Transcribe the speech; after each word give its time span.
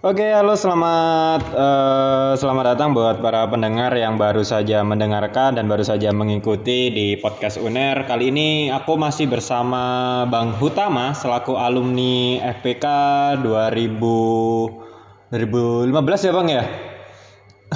Oke, 0.00 0.32
halo 0.32 0.56
selamat 0.56 1.52
eh, 1.52 2.32
selamat 2.40 2.64
datang 2.72 2.96
buat 2.96 3.20
para 3.20 3.44
pendengar 3.52 3.92
yang 3.92 4.16
baru 4.16 4.40
saja 4.40 4.80
mendengarkan 4.80 5.60
dan 5.60 5.68
baru 5.68 5.84
saja 5.84 6.08
mengikuti 6.08 6.88
di 6.88 7.20
podcast 7.20 7.60
UNER. 7.60 8.08
Kali 8.08 8.32
ini 8.32 8.72
aku 8.72 8.96
masih 8.96 9.28
bersama 9.28 10.24
Bang 10.24 10.56
Hutama 10.56 11.12
selaku 11.12 11.60
alumni 11.60 12.40
FPK 12.40 12.86
2000 13.44 15.36
2015 15.36 15.92
ya 15.92 16.32
Bang 16.32 16.48
ya? 16.48 16.64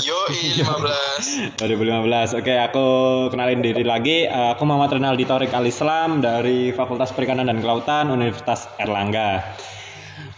Yo, 0.01 0.17
15. 0.33 1.61
2015. 1.61 2.41
Oke, 2.41 2.57
aku 2.57 2.87
kenalin 3.37 3.61
diri 3.61 3.85
lagi. 3.85 4.25
Eh, 4.25 4.49
Aku 4.57 4.65
Muhammad 4.65 4.97
Renaldi 4.97 5.29
Torik 5.29 5.53
Alislam 5.53 6.25
dari 6.25 6.73
Fakultas 6.73 7.13
Perikanan 7.13 7.53
dan 7.53 7.61
Kelautan 7.61 8.09
Universitas 8.09 8.65
Erlangga. 8.81 9.45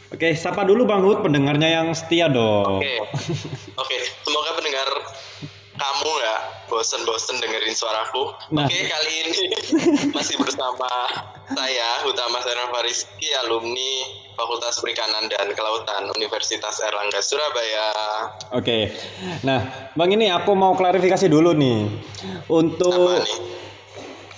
Oke, 0.06 0.38
sapa 0.38 0.62
dulu 0.62 0.86
Bang 0.86 1.02
Hut 1.02 1.18
pendengarnya 1.18 1.82
yang 1.82 1.90
setia 1.90 2.30
dong. 2.30 2.78
Oke. 2.78 2.94
Oke, 3.74 3.96
semoga 4.22 4.54
pendengar 4.54 4.88
kamu 5.76 6.08
nggak 6.08 6.40
bosen-bosen 6.70 7.36
dengerin 7.42 7.74
suaraku. 7.74 8.32
Nah. 8.54 8.64
Oke, 8.70 8.86
kali 8.86 9.12
ini 9.26 9.40
masih 10.16 10.40
bersama 10.40 10.88
saya 11.52 12.06
Hutama 12.06 12.40
Sena 12.40 12.70
Fariski, 12.72 13.28
alumni 13.44 13.92
Fakultas 14.38 14.80
Perikanan 14.80 15.28
dan 15.28 15.52
Kelautan 15.52 16.08
Universitas 16.16 16.80
Erlangga 16.80 17.20
Surabaya. 17.20 17.88
Oke, 18.54 18.94
nah 19.44 19.90
Bang 19.98 20.12
ini 20.12 20.30
aku 20.32 20.54
mau 20.54 20.72
klarifikasi 20.78 21.28
dulu 21.28 21.50
nih. 21.52 21.80
Untuk 22.46 22.94
Apa 22.94 23.26
nih? 23.26 23.38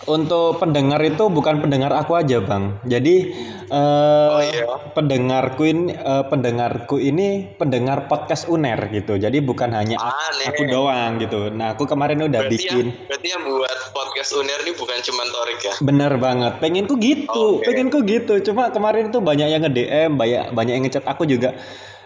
Untuk 0.09 0.57
pendengar 0.57 0.98
itu 1.05 1.29
bukan 1.29 1.61
pendengar 1.61 1.93
aku 1.93 2.17
aja 2.17 2.41
Bang. 2.41 2.80
Jadi 2.83 3.30
eh, 3.69 4.28
Oh, 4.28 4.41
iya. 4.41 4.64
pendengarku 4.97 5.62
ini 5.62 5.92
eh, 5.92 6.25
pendengarku 6.27 6.97
ini 6.97 7.53
pendengar 7.55 8.09
podcast 8.09 8.48
Uner 8.48 8.81
gitu. 8.89 9.20
Jadi 9.20 9.39
bukan 9.39 9.77
hanya 9.77 10.01
aku, 10.01 10.09
Aneh. 10.11 10.47
aku 10.48 10.62
doang 10.67 11.11
gitu. 11.20 11.53
Nah 11.53 11.77
aku 11.77 11.84
kemarin 11.84 12.25
udah 12.25 12.48
Berarti 12.48 12.56
bikin. 12.56 12.86
yang, 12.91 13.06
berarti 13.06 13.29
yang 13.29 13.42
buat 13.45 13.79
podcast 13.92 14.31
UNER 14.34 14.61
ini 14.64 14.73
bukan 14.75 14.98
cuma 15.05 15.23
Torik 15.29 15.61
ya? 15.61 15.75
Bener 15.79 16.12
banget, 16.17 16.53
pengenku 16.59 16.95
gitu, 16.97 17.61
Oke. 17.61 17.69
pengenku 17.69 17.98
gitu. 18.03 18.34
Cuma 18.42 18.73
kemarin 18.73 19.12
tuh 19.12 19.20
banyak 19.20 19.47
yang 19.47 19.62
nge-DM, 19.62 20.17
banyak 20.17 20.56
banyak 20.56 20.73
yang 20.81 20.84
ngechat 20.89 21.05
aku 21.05 21.23
juga. 21.23 21.53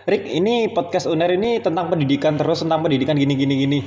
Rick, 0.03 0.27
ini 0.27 0.67
podcast 0.67 1.07
Uner 1.07 1.31
ini 1.31 1.63
tentang 1.63 1.87
pendidikan 1.87 2.35
terus 2.35 2.67
tentang 2.67 2.83
pendidikan 2.83 3.15
gini 3.15 3.39
gini 3.39 3.55
gini. 3.55 3.79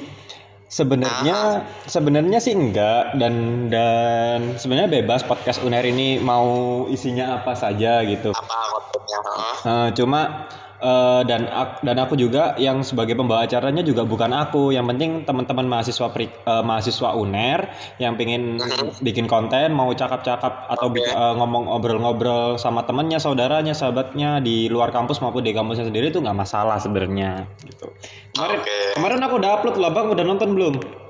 Sebenarnya 0.66 1.62
sebenarnya 1.86 2.42
sih 2.42 2.58
enggak 2.58 3.14
dan 3.22 3.68
dan 3.70 4.58
sebenarnya 4.58 5.02
bebas 5.02 5.22
podcast 5.22 5.62
Uner 5.62 5.86
ini 5.86 6.18
mau 6.18 6.84
isinya 6.90 7.38
apa 7.38 7.54
saja 7.54 8.02
gitu. 8.02 8.34
Apa 8.34 8.58
kontennya? 8.74 9.20
Eh, 9.62 9.90
cuma 9.94 10.50
eh, 10.80 11.22
dan 11.24 11.48
ak- 11.48 11.82
dan 11.82 11.98
aku 12.00 12.16
juga 12.16 12.56
yang 12.60 12.84
sebagai 12.84 13.16
pembawa 13.16 13.48
acaranya 13.48 13.82
juga 13.82 14.04
bukan 14.04 14.32
aku. 14.32 14.72
Yang 14.72 14.86
penting 14.96 15.12
teman-teman 15.24 15.66
mahasiswa 15.68 16.08
pri- 16.12 16.34
eh, 16.34 16.64
mahasiswa 16.64 17.16
UNER 17.16 17.60
yang 17.98 18.16
pengen 18.16 18.60
bikin 19.00 19.26
konten 19.26 19.72
mau 19.72 19.92
cakap-cakap 19.92 20.68
atau 20.68 20.88
Oke. 20.92 21.00
bi- 21.00 21.08
eh, 21.08 21.34
ngomong 21.38 21.72
ngobrol-ngobrol 21.72 22.58
sama 22.58 22.84
temannya, 22.84 23.22
saudaranya, 23.22 23.72
sahabatnya 23.72 24.40
di 24.40 24.68
luar 24.68 24.92
kampus 24.92 25.22
maupun 25.22 25.46
di 25.46 25.56
kampusnya 25.56 25.88
sendiri 25.88 26.10
itu 26.10 26.20
nggak 26.20 26.36
masalah 26.36 26.82
sebenarnya 26.82 27.48
gitu. 27.64 27.96
Kemarin 28.36 28.60
Oke. 28.60 28.78
kemarin 29.00 29.20
aku 29.24 29.36
udah 29.40 29.52
upload 29.60 29.78
lah 29.80 29.92
bang, 29.94 30.08
udah 30.12 30.26
nonton 30.28 30.50
belum? 30.56 31.05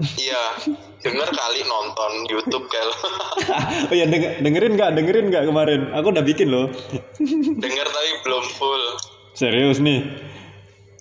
Iya, 0.00 0.42
denger 1.00 1.28
kali 1.28 1.60
nonton 1.62 2.12
YouTube 2.26 2.64
kalau 2.66 2.96
oh 3.90 3.94
ya 3.94 4.04
denger- 4.04 4.40
dengerin 4.40 4.72
nggak 4.74 4.90
dengerin 4.94 5.26
nggak 5.28 5.44
kemarin? 5.44 5.80
Aku 5.92 6.08
udah 6.08 6.22
bikin 6.22 6.48
loh. 6.48 6.72
denger 7.54 7.86
tapi 7.86 8.10
belum 8.22 8.44
full. 8.50 8.84
Serius 9.32 9.76
nih. 9.78 10.00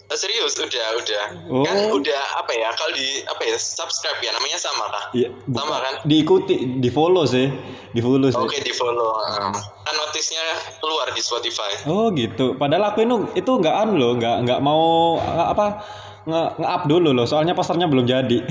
Eh, 0.10 0.18
serius 0.18 0.58
udah 0.58 0.68
udah 0.98 1.24
Oh. 1.48 1.62
kan 1.62 1.78
udah 1.94 2.22
apa 2.36 2.52
ya 2.52 2.74
kalau 2.74 2.92
di 2.92 3.22
apa 3.24 3.40
ya 3.42 3.56
subscribe 3.56 4.18
ya 4.20 4.34
namanya 4.34 4.58
sama 4.58 4.90
kah? 4.90 5.04
Iya, 5.14 5.30
Sama 5.48 5.76
kan? 5.80 5.94
Diikuti, 6.04 6.82
di 6.82 6.90
follow 6.90 7.24
sih, 7.24 7.46
di 7.90 8.02
follow 8.02 8.28
sih. 8.28 8.36
Oke 8.36 8.58
di 8.60 8.74
follow. 8.74 9.14
Kan 9.54 9.96
notisnya 9.96 10.42
keluar 10.82 11.08
di 11.10 11.22
Spotify. 11.22 11.86
Oh 11.86 12.10
gitu. 12.12 12.58
Padahal 12.58 12.90
aku 12.90 13.06
itu 13.06 13.16
itu 13.38 13.52
nggak 13.54 13.76
anu 13.78 13.94
loh, 13.96 14.12
nggak 14.18 14.36
nggak 14.44 14.60
mau 14.60 15.16
apa 15.22 15.86
nge, 16.30 16.44
nge-up 16.62 16.84
dulu 16.86 17.10
loh. 17.12 17.26
Soalnya 17.26 17.58
posternya 17.58 17.90
belum 17.90 18.06
jadi. 18.06 18.38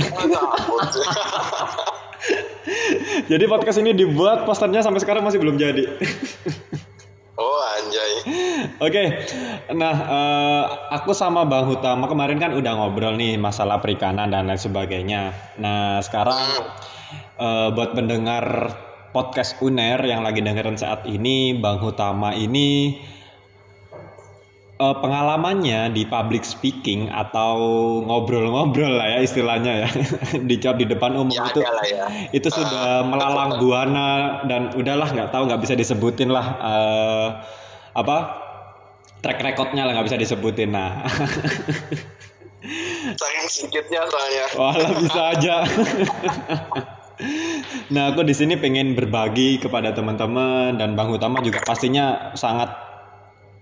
Jadi 3.28 3.44
podcast 3.44 3.78
ini 3.80 3.92
dibuat, 3.92 4.48
posternya 4.48 4.80
sampai 4.80 5.00
sekarang 5.04 5.20
masih 5.20 5.36
belum 5.36 5.60
jadi. 5.60 5.84
oh 7.40 7.60
anjay. 7.76 8.12
Oke. 8.80 9.02
Nah, 9.76 9.94
eh, 9.94 10.64
aku 10.96 11.12
sama 11.12 11.44
Bang 11.44 11.68
Hutama 11.68 12.08
kemarin 12.08 12.40
kan 12.40 12.56
udah 12.56 12.72
ngobrol 12.78 13.20
nih 13.20 13.36
masalah 13.36 13.84
perikanan 13.84 14.32
dan 14.32 14.48
lain 14.48 14.60
sebagainya. 14.60 15.36
Nah, 15.60 16.00
sekarang 16.00 16.40
eh, 17.36 17.68
buat 17.76 17.92
pendengar 17.92 18.72
podcast 19.12 19.60
UNER 19.60 20.00
yang 20.08 20.24
lagi 20.24 20.40
dengerin 20.40 20.80
saat 20.80 21.04
ini, 21.04 21.56
Bang 21.56 21.80
Hutama 21.84 22.32
ini 22.32 22.96
eh, 24.78 24.96
pengalamannya 25.02 25.90
di 25.90 26.06
public 26.06 26.46
speaking 26.46 27.10
atau 27.10 27.58
ngobrol-ngobrol 28.06 28.98
lah 28.98 29.18
ya 29.18 29.18
istilahnya 29.26 29.72
ya. 29.84 29.88
Dijawab 30.48 30.78
di 30.78 30.86
depan 30.86 31.18
umum 31.18 31.34
Ya 31.34 31.50
itu 31.50 31.60
ya. 31.62 32.06
itu 32.30 32.48
sudah 32.48 33.02
melalang 33.04 33.58
buana 33.58 34.42
dan 34.46 34.74
udahlah 34.78 35.10
nggak 35.10 35.30
tahu 35.34 35.50
nggak 35.50 35.60
bisa 35.66 35.74
disebutin 35.74 36.30
lah 36.30 36.46
eh, 36.62 37.26
apa 37.98 38.16
track 39.18 39.42
recordnya 39.42 39.82
lah 39.84 39.98
nggak 39.98 40.06
bisa 40.14 40.18
disebutin. 40.18 40.70
Nah. 40.72 41.02
Saking 43.18 43.46
sedikitnya 43.46 44.02
soalnya. 44.10 44.46
walah 44.58 44.90
bisa 44.98 45.22
aja. 45.34 45.56
Nah 47.90 48.14
aku 48.14 48.22
di 48.22 48.30
sini 48.30 48.54
pengen 48.54 48.94
berbagi 48.94 49.58
kepada 49.58 49.90
teman-teman 49.90 50.78
dan 50.78 50.94
bang 50.94 51.10
utama 51.10 51.42
juga 51.42 51.58
pastinya 51.66 52.30
sangat 52.38 52.87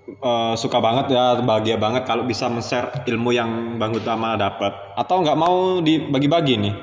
eh, 0.07 0.55
suka 0.55 0.79
banget 0.79 1.13
ya 1.15 1.43
bahagia 1.43 1.77
banget 1.77 2.07
kalau 2.07 2.23
bisa 2.25 2.47
men-share 2.47 3.05
ilmu 3.07 3.35
yang 3.35 3.77
bang 3.77 3.93
utama 3.93 4.39
dapat 4.39 4.73
atau 4.95 5.23
nggak 5.23 5.39
mau 5.39 5.83
dibagi-bagi 5.83 6.55
nih 6.63 6.75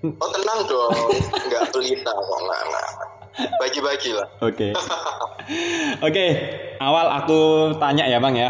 Oh 0.00 0.30
tenang 0.32 0.64
dong, 0.64 0.96
nggak 1.52 1.76
pelita 1.76 2.08
kok 2.08 2.40
nggak 2.40 2.60
nggak. 2.72 2.88
Bagi-bagi 3.60 4.10
lah. 4.16 4.28
Oke. 4.40 4.72
Oke, 6.08 6.26
awal 6.80 7.06
aku 7.20 7.40
tanya 7.76 8.08
ya, 8.08 8.16
Bang 8.16 8.32
ya. 8.32 8.48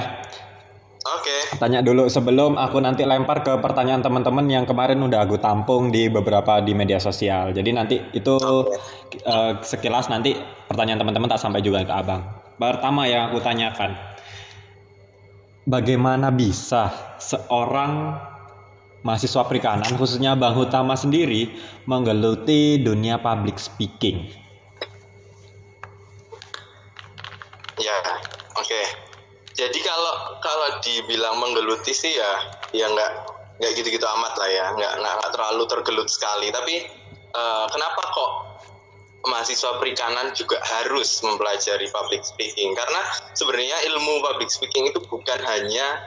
Oke. 1.00 1.58
Tanya 1.58 1.82
dulu 1.82 2.06
sebelum 2.06 2.54
aku 2.54 2.78
nanti 2.78 3.02
lempar 3.02 3.42
ke 3.42 3.58
pertanyaan 3.58 3.98
teman-teman 3.98 4.46
yang 4.46 4.62
kemarin 4.62 5.02
udah 5.02 5.26
aku 5.26 5.42
tampung 5.42 5.90
di 5.90 6.06
beberapa 6.06 6.62
di 6.62 6.70
media 6.70 7.02
sosial. 7.02 7.50
Jadi 7.50 7.70
nanti 7.74 7.98
itu 8.14 8.38
eh, 9.18 9.52
sekilas 9.58 10.06
nanti 10.06 10.38
pertanyaan 10.70 11.02
teman-teman 11.02 11.34
tak 11.34 11.42
sampai 11.42 11.66
juga 11.66 11.82
ke 11.82 11.90
Abang. 11.90 12.39
Pertama 12.60 13.08
yang 13.08 13.32
aku 13.32 13.40
tanyakan. 13.40 13.96
Bagaimana 15.64 16.28
bisa 16.28 16.92
seorang 17.16 18.20
mahasiswa 19.00 19.48
perikanan 19.48 19.88
khususnya 19.96 20.36
Bang 20.36 20.52
Hutama 20.52 20.92
sendiri 20.92 21.56
menggeluti 21.88 22.76
dunia 22.76 23.16
public 23.16 23.56
speaking? 23.56 24.28
Ya, 27.80 27.96
oke. 28.60 28.80
Jadi 29.56 29.78
kalau 29.80 30.36
kalau 30.44 30.68
dibilang 30.84 31.40
menggeluti 31.40 31.96
sih 31.96 32.12
ya, 32.12 32.32
ya 32.76 32.92
nggak 32.92 33.10
nggak 33.56 33.72
gitu-gitu 33.72 34.04
amat 34.04 34.36
lah 34.36 34.50
ya, 34.52 34.66
nggak 34.76 34.92
nggak 35.00 35.32
terlalu 35.32 35.64
tergelut 35.64 36.08
sekali. 36.12 36.52
Tapi 36.52 36.76
eh, 37.32 37.66
kenapa 37.72 38.00
kok 38.04 38.49
mahasiswa 39.24 39.76
perikanan 39.76 40.32
juga 40.32 40.56
harus 40.62 41.20
mempelajari 41.20 41.88
public 41.92 42.24
speaking? 42.24 42.72
Karena 42.72 43.00
sebenarnya 43.36 43.76
ilmu 43.92 44.24
public 44.24 44.48
speaking 44.48 44.88
itu 44.88 45.00
bukan 45.04 45.40
hanya 45.44 46.00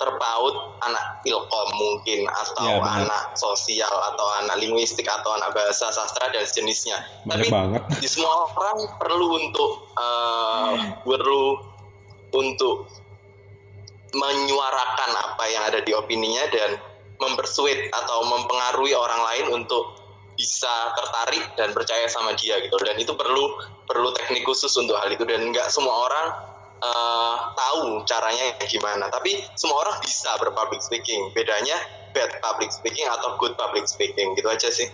terpaut 0.00 0.80
anak 0.80 1.20
ilkom 1.28 1.68
mungkin 1.76 2.24
atau 2.24 2.64
Ya, 2.64 2.80
benar. 2.80 3.04
anak 3.04 3.22
sosial 3.36 3.92
atau 3.92 4.26
anak 4.40 4.56
linguistik 4.56 5.04
atau 5.04 5.36
anak 5.36 5.52
bahasa 5.52 5.92
sastra 5.92 6.32
dan 6.32 6.40
sejenisnya. 6.48 7.04
Banyak 7.28 7.44
Tapi 7.44 7.52
banget. 7.52 7.82
di 8.00 8.08
semua 8.08 8.48
orang 8.48 8.96
perlu 8.96 9.26
untuk 9.36 9.92
eh, 10.00 10.72
perlu 11.04 11.44
untuk 12.32 12.88
menyuarakan 14.10 15.10
apa 15.20 15.44
yang 15.52 15.62
ada 15.68 15.84
di 15.84 15.92
opininya 15.92 16.48
dan 16.48 16.80
mempersuit 17.20 17.92
atau 17.92 18.24
mempengaruhi 18.24 18.96
orang 18.96 19.20
lain 19.20 19.46
untuk 19.60 19.99
bisa 20.40 20.72
tertarik 20.96 21.44
dan 21.60 21.76
percaya 21.76 22.08
sama 22.08 22.32
dia 22.32 22.56
gitu. 22.64 22.72
Dan 22.80 22.96
itu 22.96 23.12
perlu 23.12 23.60
perlu 23.84 24.08
teknik 24.16 24.48
khusus 24.48 24.72
untuk 24.80 24.96
hal 24.96 25.12
itu. 25.12 25.28
Dan 25.28 25.52
nggak 25.52 25.68
semua 25.68 26.08
orang 26.08 26.26
eh, 26.80 27.36
tahu 27.52 28.00
caranya 28.08 28.56
gimana. 28.64 29.12
Tapi 29.12 29.44
semua 29.60 29.84
orang 29.84 30.00
bisa 30.00 30.32
berpublic 30.40 30.80
speaking. 30.80 31.28
Bedanya 31.36 31.76
bad 32.16 32.32
public 32.40 32.72
speaking 32.72 33.04
atau 33.04 33.36
good 33.36 33.52
public 33.60 33.84
speaking. 33.84 34.32
Gitu 34.32 34.48
aja 34.48 34.72
sih. 34.72 34.88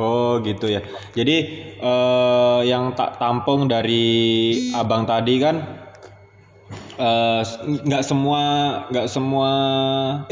Oh 0.00 0.40
gitu 0.40 0.72
ya. 0.72 0.80
Jadi 1.12 1.36
eh, 1.76 2.60
yang 2.64 2.96
tak 2.96 3.20
tampung 3.20 3.68
dari 3.68 4.72
abang 4.72 5.04
tadi 5.04 5.36
kan 5.36 5.85
eh, 6.96 7.42
nggak 7.86 8.02
semua 8.02 8.42
nggak 8.88 9.06
semua 9.08 9.50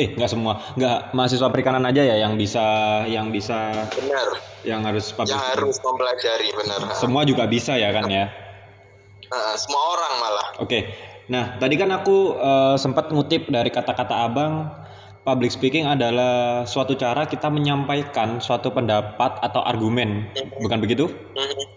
eh 0.00 0.08
nggak 0.16 0.30
semua 0.30 0.52
nggak 0.76 0.98
mahasiswa 1.12 1.48
perikanan 1.52 1.84
aja 1.84 2.02
ya 2.04 2.16
yang 2.20 2.34
bisa 2.40 2.64
yang 3.08 3.28
bisa 3.28 3.88
benar. 3.94 4.28
yang 4.64 4.80
harus 4.84 5.12
public 5.12 5.36
yang 5.36 5.44
harus 5.44 5.76
mempelajari 5.80 6.48
benar. 6.56 6.80
Semua 6.96 7.22
juga 7.28 7.44
bisa 7.44 7.76
ya 7.76 7.92
kan 7.92 8.08
ya? 8.08 8.32
Nah, 9.28 9.56
semua 9.60 9.82
orang 9.98 10.12
malah. 10.20 10.48
Oke. 10.62 10.80
Nah 11.28 11.56
tadi 11.56 11.74
kan 11.76 11.90
aku 11.92 12.36
eh, 12.36 12.76
sempat 12.80 13.12
ngutip 13.12 13.48
dari 13.52 13.68
kata-kata 13.68 14.14
abang 14.24 14.72
public 15.24 15.50
speaking 15.52 15.88
adalah 15.88 16.68
suatu 16.68 16.94
cara 16.94 17.24
kita 17.24 17.48
menyampaikan 17.48 18.38
suatu 18.44 18.70
pendapat 18.70 19.40
atau 19.40 19.64
argumen. 19.64 20.28
Bukan 20.60 20.78
begitu? 20.84 21.08
Mhm. 21.08 21.73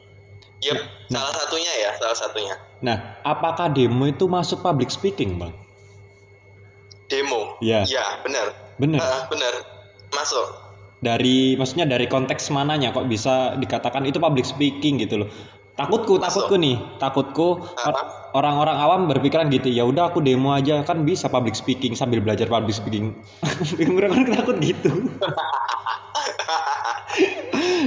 Yep, 0.58 0.78
salah 1.14 1.34
satunya 1.38 1.72
ya, 1.78 1.92
salah 2.02 2.18
satunya. 2.18 2.56
nah 2.82 3.18
apakah 3.22 3.70
demo 3.70 4.06
itu 4.06 4.26
masuk 4.26 4.62
public 4.62 4.90
speaking 4.90 5.38
bang 5.38 5.54
Demo. 7.08 7.56
Iya. 7.64 7.88
Iya, 7.88 8.04
benar. 8.20 8.52
bener 8.76 9.00
Ah, 9.00 9.24
benar. 9.32 9.54
Masuk. 10.12 10.44
dari 10.98 11.54
maksudnya 11.56 11.86
dari 11.86 12.10
konteks 12.10 12.50
mananya 12.50 12.90
kok 12.90 13.06
bisa 13.06 13.54
dikatakan 13.56 14.10
itu 14.10 14.18
public 14.18 14.50
speaking 14.50 14.98
gitu 14.98 15.22
loh 15.22 15.30
takutku 15.78 16.18
takutku 16.18 16.58
nih 16.58 16.74
takutku 16.98 17.62
Apa? 17.78 18.34
orang-orang 18.34 18.74
awam 18.82 19.02
berpikiran 19.06 19.46
gitu 19.54 19.70
ya 19.70 19.86
udah 19.86 20.10
aku 20.10 20.26
demo 20.26 20.58
aja 20.58 20.82
kan 20.82 21.06
bisa 21.06 21.30
public 21.30 21.54
speaking 21.54 21.94
sambil 21.94 22.18
belajar 22.18 22.50
public 22.50 22.74
speaking 22.74 23.14
orang 23.94 24.26
takut 24.26 24.58
gitu 24.58 24.90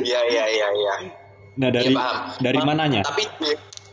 Iya, 0.00 0.20
iya, 0.26 0.44
iya, 0.48 0.68
iya. 0.70 0.94
Nah 1.58 1.70
dari 1.70 1.90
Iya, 1.90 1.98
paham. 1.98 2.16
dari 2.38 2.58
mananya 2.62 3.00
Tapi 3.02 3.24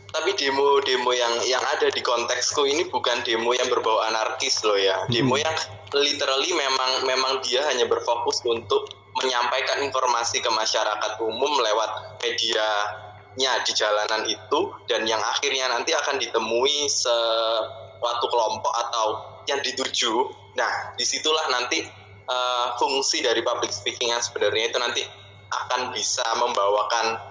tapi 0.08 0.30
demo-demo 0.40 1.12
yang 1.12 1.34
yang 1.44 1.60
ada 1.60 1.92
di 1.92 2.00
konteksku 2.00 2.64
ini 2.64 2.88
bukan 2.88 3.20
demo 3.28 3.52
yang 3.52 3.68
berbau 3.68 4.00
anarkis 4.08 4.64
loh 4.64 4.74
ya. 4.80 5.04
Demo 5.12 5.36
Hmm. 5.36 5.44
yang 5.44 5.56
literally 5.94 6.50
memang 6.56 7.04
memang 7.04 7.32
dia 7.44 7.60
hanya 7.68 7.84
berfokus 7.84 8.40
untuk 8.48 8.88
menyampaikan 9.20 9.84
informasi 9.84 10.40
ke 10.40 10.48
masyarakat 10.48 11.12
umum 11.20 11.52
lewat 11.60 11.90
medianya 12.24 13.52
di 13.68 13.72
jalanan 13.76 14.22
itu 14.26 14.60
dan 14.88 15.04
yang 15.04 15.20
akhirnya 15.20 15.68
nanti 15.68 15.92
akan 15.92 16.16
ditemui 16.16 16.88
suatu 16.88 18.26
kelompok 18.32 18.72
atau 18.88 19.06
yang 19.44 19.60
dituju. 19.60 20.12
Nah, 20.56 20.96
di 20.96 21.04
situlah 21.04 21.52
nanti 21.52 21.84
eh, 22.28 22.66
fungsi 22.80 23.20
dari 23.20 23.44
public 23.44 23.70
speaking 23.72 24.08
yang 24.08 24.24
sebenarnya 24.24 24.72
itu 24.72 24.78
nanti 24.80 25.02
akan 25.48 25.92
bisa 25.92 26.24
membawakan 26.36 27.27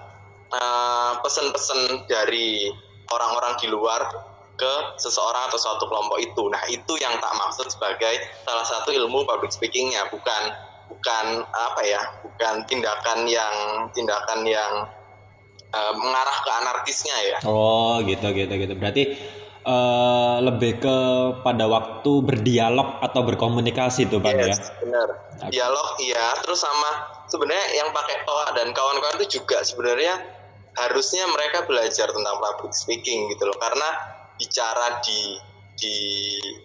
eh, 0.52 1.12
pesan-pesan 1.20 2.08
dari 2.08 2.72
orang-orang 3.08 3.56
di 3.60 3.66
luar 3.72 4.04
ke 4.58 4.74
seseorang 4.98 5.48
atau 5.48 5.58
suatu 5.58 5.86
kelompok 5.86 6.18
itu. 6.18 6.50
Nah, 6.50 6.60
itu 6.66 6.98
yang 6.98 7.14
tak 7.22 7.30
maksud 7.38 7.70
sebagai 7.70 8.18
salah 8.42 8.66
satu 8.66 8.90
ilmu 8.90 9.22
public 9.22 9.54
speakingnya, 9.54 10.10
bukan 10.10 10.42
bukan 10.90 11.46
apa 11.46 11.80
ya, 11.86 12.02
bukan 12.26 12.66
tindakan 12.66 13.30
yang 13.30 13.54
tindakan 13.94 14.42
yang 14.42 14.90
eh, 15.72 15.92
mengarah 15.94 16.38
ke 16.42 16.50
anarkisnya 16.50 17.16
ya. 17.28 17.38
oh 17.44 18.00
gitu 18.04 18.32
gitu 18.32 18.54
gitu 18.56 18.74
berarti 18.74 19.02
eh, 19.62 20.36
lebih 20.42 20.80
ke 20.80 20.96
pada 21.44 21.68
waktu 21.68 22.12
berdialog 22.24 22.98
atau 23.04 23.20
berkomunikasi 23.24 24.08
tuh 24.08 24.18
bang 24.22 24.48
ya 24.48 24.48
Yes, 24.50 24.72
benar. 24.80 25.08
Dialog 25.52 25.88
iya, 26.02 26.34
terus 26.42 26.58
sama 26.58 27.22
sebenarnya 27.30 27.66
yang 27.78 27.88
pakai 27.94 28.26
toa 28.26 28.50
dan 28.56 28.74
kawan-kawan 28.74 29.22
itu 29.22 29.38
juga 29.38 29.62
sebenarnya 29.62 30.37
harusnya 30.86 31.26
mereka 31.28 31.66
belajar 31.66 32.06
tentang 32.08 32.36
public 32.38 32.72
speaking 32.72 33.26
gitu 33.32 33.42
loh 33.44 33.58
karena 33.58 33.88
bicara 34.38 35.02
di 35.02 35.20
di 35.78 35.94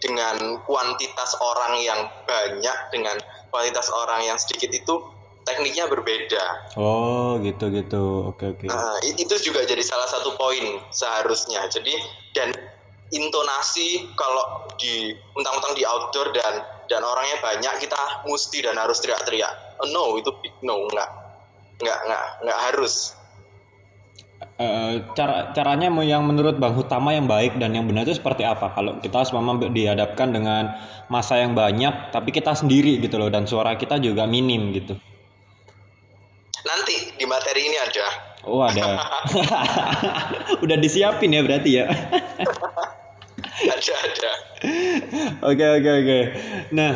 dengan 0.02 0.58
kuantitas 0.66 1.38
orang 1.38 1.78
yang 1.78 2.00
banyak 2.26 2.78
dengan 2.90 3.14
kuantitas 3.54 3.90
orang 3.94 4.26
yang 4.26 4.38
sedikit 4.42 4.74
itu 4.74 4.96
tekniknya 5.44 5.86
berbeda. 5.86 6.46
oh 6.80 7.38
gitu 7.44 7.70
gitu 7.70 8.32
oke 8.32 8.58
oke 8.58 8.66
Nah, 8.66 8.96
i- 9.04 9.20
itu 9.20 9.36
juga 9.44 9.62
jadi 9.68 9.84
salah 9.84 10.08
satu 10.08 10.34
poin 10.34 10.64
seharusnya. 10.90 11.62
Jadi 11.68 11.94
dan 12.34 12.50
intonasi 13.12 14.10
kalau 14.18 14.42
di 14.80 15.14
mentang-mentang 15.38 15.78
di 15.78 15.84
outdoor 15.86 16.34
dan 16.34 16.64
dan 16.90 17.02
orangnya 17.04 17.38
banyak 17.40 17.74
kita 17.86 18.02
mesti 18.26 18.66
dan 18.66 18.80
harus 18.80 18.98
teriak-teriak. 18.98 19.52
No, 19.92 20.18
itu 20.18 20.32
big 20.42 20.56
no, 20.64 20.88
enggak. 20.90 21.10
Enggak, 21.84 22.00
enggak, 22.08 22.26
enggak 22.42 22.60
harus. 22.72 22.94
Eh, 24.44 24.96
cara 25.18 25.50
caranya 25.56 25.90
yang 26.06 26.24
menurut 26.30 26.62
Bang 26.62 26.78
Hutama 26.78 27.10
yang 27.10 27.26
baik 27.26 27.58
dan 27.58 27.74
yang 27.74 27.90
benar 27.90 28.06
itu 28.06 28.22
seperti 28.22 28.46
apa? 28.46 28.70
Kalau 28.76 29.02
kita 29.02 29.26
semua 29.26 29.58
dihadapkan 29.58 30.30
dengan 30.30 30.78
masa 31.10 31.42
yang 31.42 31.58
banyak, 31.58 32.14
tapi 32.14 32.30
kita 32.30 32.54
sendiri 32.54 33.02
gitu 33.02 33.18
loh 33.18 33.34
dan 33.34 33.50
suara 33.50 33.74
kita 33.80 33.98
juga 33.98 34.30
minim 34.30 34.70
gitu. 34.76 34.94
Nanti 36.64 36.96
di 37.18 37.26
materi 37.26 37.62
ini 37.66 37.78
ada. 37.82 38.08
Oh 38.44 38.62
ada, 38.62 38.84
udah 40.64 40.78
disiapin 40.78 41.34
ya 41.34 41.42
berarti 41.42 41.72
ya. 41.80 41.86
ada 43.64 43.94
ada. 44.06 44.32
Oke 45.50 45.66
oke 45.82 45.92
oke. 46.04 46.20
Nah, 46.76 46.92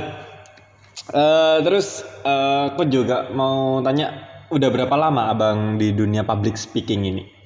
eh, 1.09 1.57
terus 1.65 2.05
eh, 2.21 2.61
aku 2.69 2.85
juga 2.85 3.33
mau 3.33 3.81
tanya, 3.81 4.13
udah 4.53 4.69
berapa 4.71 4.95
lama 4.95 5.31
abang 5.31 5.81
di 5.81 5.89
dunia 5.95 6.21
public 6.21 6.53
speaking 6.59 7.03
ini? 7.07 7.37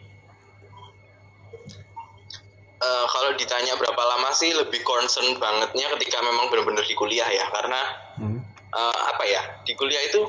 Eh, 2.81 3.05
kalau 3.31 3.39
ditanya 3.47 3.79
berapa 3.79 4.03
lama 4.03 4.27
sih 4.35 4.51
lebih 4.51 4.83
concern 4.83 5.39
bangetnya 5.39 5.87
ketika 5.95 6.19
memang 6.19 6.51
benar-benar 6.51 6.83
di 6.83 6.91
kuliah 6.99 7.31
ya. 7.31 7.47
Karena 7.47 7.79
Hmm. 8.19 8.43
eh, 8.75 9.01
apa 9.07 9.23
ya 9.23 9.39
di 9.63 9.71
kuliah 9.79 10.03
itu 10.03 10.19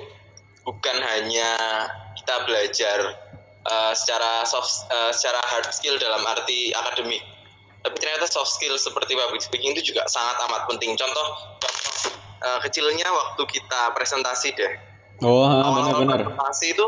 bukan 0.62 1.02
hanya 1.02 1.58
kita 2.14 2.46
belajar 2.46 2.98
eh, 3.66 3.92
secara 3.98 4.46
soft 4.46 4.86
eh, 4.86 5.10
secara 5.10 5.42
hard 5.50 5.66
skill 5.74 5.98
dalam 5.98 6.22
arti 6.22 6.70
akademik. 6.70 7.26
Tapi 7.82 7.98
ternyata 7.98 8.30
soft 8.30 8.54
skill 8.54 8.78
seperti 8.78 9.18
public 9.18 9.42
speaking 9.42 9.74
itu 9.74 9.90
juga 9.90 10.06
sangat 10.06 10.38
amat 10.46 10.70
penting. 10.70 10.94
Contoh 10.94 11.26
contoh 11.58 11.74
eh, 12.46 12.58
kecilnya 12.62 13.10
waktu 13.10 13.42
kita 13.50 13.98
presentasi 13.98 14.54
deh. 14.54 14.72
Oh 15.26 15.74
benar-benar. 15.74 16.22
presentasi 16.22 16.78
itu 16.78 16.86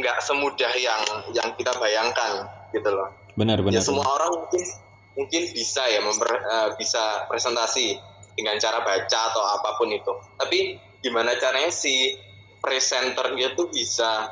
nggak 0.00 0.24
semudah 0.24 0.72
yang 0.80 1.04
yang 1.36 1.52
kita 1.52 1.76
bayangkan 1.76 2.48
gitu 2.72 2.88
loh 2.88 3.23
Benar 3.34 3.58
benar. 3.66 3.78
ya 3.78 3.82
semua 3.82 4.06
orang 4.06 4.30
mungkin 4.46 4.62
mungkin 5.14 5.42
bisa 5.54 5.82
ya 5.90 6.02
memper, 6.02 6.30
eh, 6.30 6.68
bisa 6.78 7.26
presentasi 7.30 7.98
dengan 8.34 8.58
cara 8.58 8.82
baca 8.82 9.18
atau 9.30 9.42
apa 9.42 9.78
pun 9.78 9.90
itu. 9.90 10.12
Tapi 10.38 10.78
gimana 11.02 11.38
caranya 11.38 11.70
si 11.70 12.14
presenternya 12.58 13.54
tuh 13.54 13.70
bisa 13.70 14.26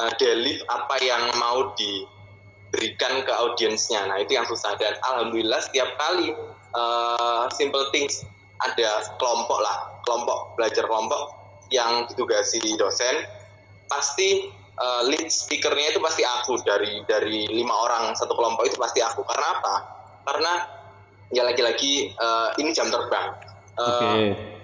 eh, 0.00 0.12
deliver 0.16 0.64
apa 0.68 0.96
yang 1.04 1.32
mau 1.36 1.72
diberikan 1.76 3.24
ke 3.24 3.32
audiensnya? 3.32 4.08
Nah 4.08 4.20
itu 4.20 4.36
yang 4.36 4.48
susah. 4.48 4.76
Dan 4.80 4.96
alhamdulillah 5.00 5.60
setiap 5.64 5.96
kali 6.00 6.32
eh, 6.76 7.44
simple 7.56 7.88
things 7.92 8.24
ada 8.62 9.02
kelompok 9.18 9.58
lah 9.58 9.90
kelompok 10.06 10.54
belajar 10.54 10.86
kelompok 10.86 11.34
yang 11.74 12.06
ditugasi 12.06 12.62
dosen 12.78 13.26
pasti 13.90 14.61
uh, 14.82 15.02
lead 15.06 15.30
speakernya 15.30 15.94
itu 15.94 16.00
pasti 16.02 16.26
aku. 16.26 16.58
Dari 16.66 17.06
dari 17.06 17.46
lima 17.46 17.72
orang 17.72 18.18
satu 18.18 18.34
kelompok 18.34 18.66
itu 18.66 18.76
pasti 18.76 18.98
aku. 18.98 19.22
Karena 19.22 19.46
apa? 19.62 19.74
Karena 20.26 20.52
ya 21.30 21.46
lagi-lagi 21.46 22.18
uh, 22.18 22.50
ini 22.58 22.74
jam 22.74 22.90
terbang. 22.90 23.38
Uh, 23.72 23.88
Oke. 23.88 24.12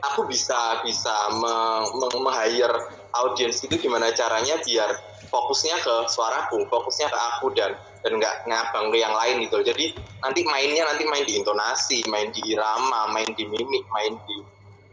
aku 0.05 0.29
bisa 0.29 0.85
bisa 0.85 1.33
me- 1.33 1.89
me- 1.97 2.13
meng-hire 2.21 2.77
audiens 3.17 3.57
itu 3.65 3.81
gimana 3.81 4.13
caranya 4.13 4.61
biar 4.61 5.01
fokusnya 5.33 5.81
ke 5.81 5.95
suaraku 6.13 6.69
fokusnya 6.69 7.09
ke 7.09 7.19
aku 7.33 7.53
dan 7.57 7.73
dan 8.05 8.21
nggak 8.21 8.35
ngabang 8.45 8.93
ke 8.93 9.01
yang 9.01 9.17
lain 9.17 9.49
gitu 9.49 9.65
jadi 9.65 9.97
nanti 10.21 10.45
mainnya 10.45 10.85
nanti 10.89 11.09
main 11.09 11.25
di 11.25 11.41
intonasi 11.41 12.05
main 12.09 12.29
di 12.37 12.53
irama 12.53 13.09
main 13.17 13.29
di 13.33 13.45
mimik 13.49 13.85
main 13.93 14.13
di 14.29 14.37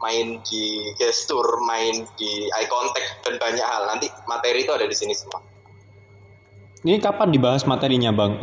main 0.05 0.37
di 0.45 0.63
gestur 1.01 1.41
main 1.65 2.05
di 2.13 2.31
eye 2.53 2.69
contact 2.69 3.25
dan 3.25 3.41
banyak 3.41 3.65
hal 3.65 3.89
nanti 3.89 4.05
materi 4.29 4.61
itu 4.61 4.69
ada 4.69 4.85
di 4.85 4.93
sini 4.93 5.17
semua 5.17 5.41
Ini 6.85 7.01
kapan 7.01 7.33
dibahas 7.33 7.65
materinya 7.65 8.13
bang? 8.13 8.37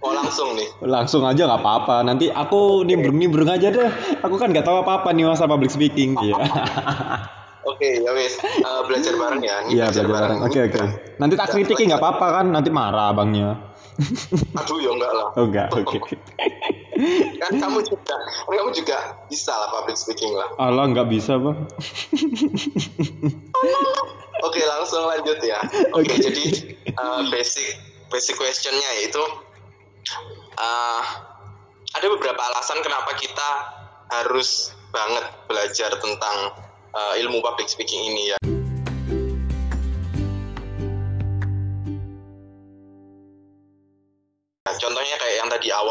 mau 0.00 0.12
langsung 0.24 0.56
nih 0.56 0.68
Langsung 0.80 1.20
aja 1.28 1.44
nggak 1.44 1.60
apa-apa. 1.60 2.00
Nanti 2.00 2.32
aku 2.32 2.80
nimbrung-nimbrung 2.80 3.44
aja 3.44 3.68
deh. 3.68 3.92
Aku 4.24 4.40
kan 4.40 4.56
nggak 4.56 4.64
tahu 4.64 4.80
apa-apa 4.80 5.12
nih 5.12 5.28
masa 5.28 5.44
public 5.44 5.68
speaking. 5.68 6.16
Iya. 6.16 6.32
oke 7.68 7.88
ya 8.00 8.08
wes 8.16 8.40
Eh, 8.40 8.80
belajar 8.88 9.20
bareng 9.20 9.42
ya 9.44 9.56
Iya 9.68 9.84
belajar 9.92 10.06
bareng. 10.08 10.38
Oke 10.48 10.60
oke. 10.64 10.80
Nanti 11.20 11.34
tak 11.36 11.52
kritikin 11.52 11.92
nggak 11.92 12.00
apa-apa 12.00 12.26
kan? 12.40 12.46
Nanti 12.48 12.72
marah 12.72 13.12
abangnya. 13.12 13.76
aduh 14.56 14.76
ya 14.80 14.90
enggak 14.96 15.12
lah 15.12 15.28
Oh 15.36 15.44
enggak. 15.44 15.68
Oke. 15.76 15.98
Kan 17.42 17.52
kamu 17.60 17.78
juga 17.84 18.14
kamu 18.48 18.70
juga 18.72 18.96
bisa 19.28 19.52
lah 19.52 19.68
public 19.80 19.96
speaking 20.00 20.32
lah 20.32 20.48
Allah 20.56 20.88
nggak 20.90 21.08
bisa 21.12 21.36
bang. 21.36 21.58
Oke 24.44 24.60
langsung 24.60 25.04
lanjut 25.08 25.38
ya. 25.40 25.60
Oke 25.96 26.12
Oke. 26.12 26.20
jadi 26.20 26.44
uh, 26.96 27.20
basic 27.32 27.76
basic 28.12 28.36
questionnya 28.36 28.88
yaitu 29.00 29.22
uh, 30.60 31.02
ada 31.96 32.06
beberapa 32.12 32.40
alasan 32.52 32.80
kenapa 32.84 33.16
kita 33.16 33.48
harus 34.12 34.76
banget 34.92 35.24
belajar 35.50 35.90
tentang 35.98 36.36
uh, 36.94 37.14
ilmu 37.20 37.42
public 37.42 37.68
speaking 37.68 38.12
ini 38.12 38.36
ya. 38.36 38.38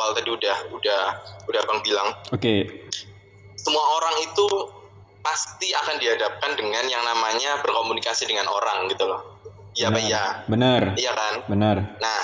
Awal 0.05 0.13
tadi 0.13 0.29
udah 0.29 0.57
udah 0.69 1.01
udah 1.49 1.61
bang 1.65 1.79
bilang. 1.81 2.09
Oke. 2.29 2.37
Okay. 2.37 2.59
Semua 3.57 3.81
orang 3.97 4.15
itu 4.21 4.45
pasti 5.25 5.73
akan 5.73 5.97
dihadapkan 5.97 6.53
dengan 6.53 6.85
yang 6.85 7.01
namanya 7.01 7.57
berkomunikasi 7.65 8.29
dengan 8.29 8.45
orang 8.45 8.85
gitu 8.93 9.09
loh. 9.09 9.41
Iya 9.73 9.89
pak 9.89 10.03
ya. 10.05 10.23
Benar. 10.45 10.93
Iya 10.93 11.11
kan. 11.17 11.33
Benar. 11.49 11.77
Nah 11.97 12.21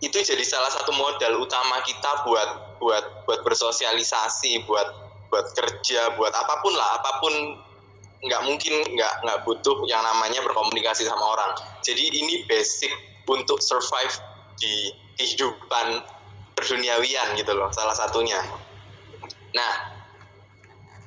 itu 0.00 0.16
jadi 0.16 0.40
salah 0.40 0.72
satu 0.72 0.96
modal 0.96 1.44
utama 1.44 1.84
kita 1.84 2.24
buat 2.24 2.80
buat 2.80 3.28
buat 3.28 3.40
bersosialisasi, 3.44 4.64
buat 4.64 4.88
buat 5.28 5.46
kerja, 5.52 6.16
buat 6.16 6.32
apa 6.32 6.54
pun 6.64 6.72
lah, 6.72 6.88
apa 6.98 7.10
pun 7.20 7.34
nggak 8.20 8.42
mungkin 8.48 8.74
nggak 8.96 9.12
nggak 9.24 9.38
butuh 9.44 9.84
yang 9.84 10.00
namanya 10.00 10.40
berkomunikasi 10.40 11.04
sama 11.04 11.36
orang. 11.36 11.52
Jadi 11.84 12.16
ini 12.16 12.48
basic 12.48 12.90
untuk 13.28 13.60
survive 13.62 14.16
di 14.58 14.90
kehidupan 15.20 16.02
berduniawian 16.60 17.34
gitu 17.40 17.56
loh, 17.56 17.72
salah 17.72 17.96
satunya. 17.96 18.38
Nah, 19.56 19.72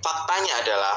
faktanya 0.02 0.54
adalah 0.66 0.96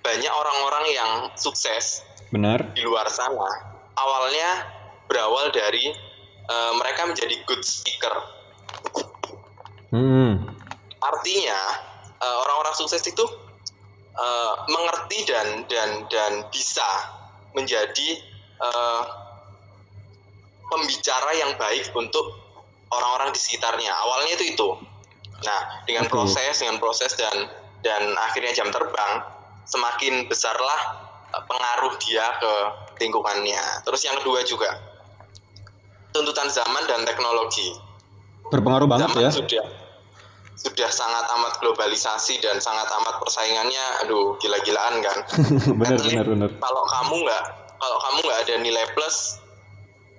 banyak 0.00 0.32
orang-orang 0.32 0.84
yang 0.94 1.10
sukses 1.36 2.06
benar 2.28 2.60
di 2.76 2.84
luar 2.84 3.08
sana 3.08 3.68
awalnya 3.98 4.68
berawal 5.08 5.50
dari 5.50 5.90
uh, 6.48 6.72
mereka 6.78 7.08
menjadi 7.08 7.34
good 7.48 7.64
speaker. 7.64 8.14
Hmm. 9.88 10.52
Artinya 11.00 11.60
eh, 12.20 12.36
orang-orang 12.44 12.76
sukses 12.76 13.00
itu 13.08 13.24
uh, 14.12 14.54
mengerti 14.68 15.24
dan 15.24 15.64
dan 15.64 16.04
dan 16.12 16.32
bisa 16.52 16.84
menjadi 17.56 18.20
uh, 18.60 19.02
pembicara 20.68 21.32
yang 21.40 21.56
baik 21.56 21.88
untuk 21.96 22.36
orang-orang 22.92 23.30
di 23.32 23.40
sekitarnya. 23.40 23.92
Awalnya 23.92 24.32
itu 24.36 24.44
itu. 24.56 24.68
Nah, 25.44 25.60
dengan 25.86 26.10
proses, 26.10 26.58
dengan 26.58 26.82
proses 26.82 27.14
dan 27.14 27.46
dan 27.84 28.02
akhirnya 28.18 28.52
jam 28.58 28.68
terbang, 28.74 29.22
semakin 29.68 30.26
besarlah 30.26 31.06
pengaruh 31.30 31.94
dia 32.02 32.26
ke 32.40 32.52
lingkungannya. 33.04 33.86
Terus 33.86 34.00
yang 34.02 34.18
kedua 34.18 34.42
juga 34.42 34.70
tuntutan 36.10 36.50
zaman 36.50 36.82
dan 36.90 37.06
teknologi. 37.06 37.70
Berpengaruh 38.48 38.88
banget 38.88 39.12
zaman 39.12 39.22
ya. 39.22 39.30
Sudah 39.30 39.66
sudah 40.58 40.90
sangat 40.90 41.22
amat 41.38 41.62
globalisasi 41.62 42.42
dan 42.42 42.58
sangat 42.58 42.90
amat 42.90 43.22
persaingannya, 43.22 44.02
aduh 44.02 44.34
gila-gilaan 44.42 44.98
kan. 44.98 45.18
benar 45.78 46.02
benar 46.02 46.26
benar. 46.26 46.50
Kalau 46.58 46.82
kamu 46.82 47.14
nggak 47.22 47.42
kalau 47.78 47.98
kamu 48.02 48.18
nggak 48.26 48.40
ada 48.42 48.54
nilai 48.58 48.84
plus, 48.90 49.38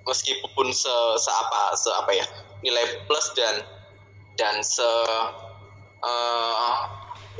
meskipun 0.08 0.72
se, 0.72 0.94
se 1.20 1.28
apa 1.28 1.76
se 1.76 1.90
apa 1.92 2.12
ya 2.16 2.26
nilai 2.60 2.84
plus 3.08 3.26
dan 3.36 3.64
dan 4.36 4.60
se 4.64 4.90
uh, 6.00 6.74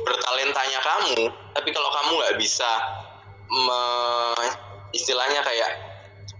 bertalentanya 0.01 0.79
kamu, 0.81 1.29
tapi 1.53 1.69
kalau 1.73 1.89
kamu 1.93 2.11
nggak 2.21 2.35
bisa 2.41 2.71
me, 3.51 3.81
istilahnya 4.95 5.41
kayak 5.45 5.71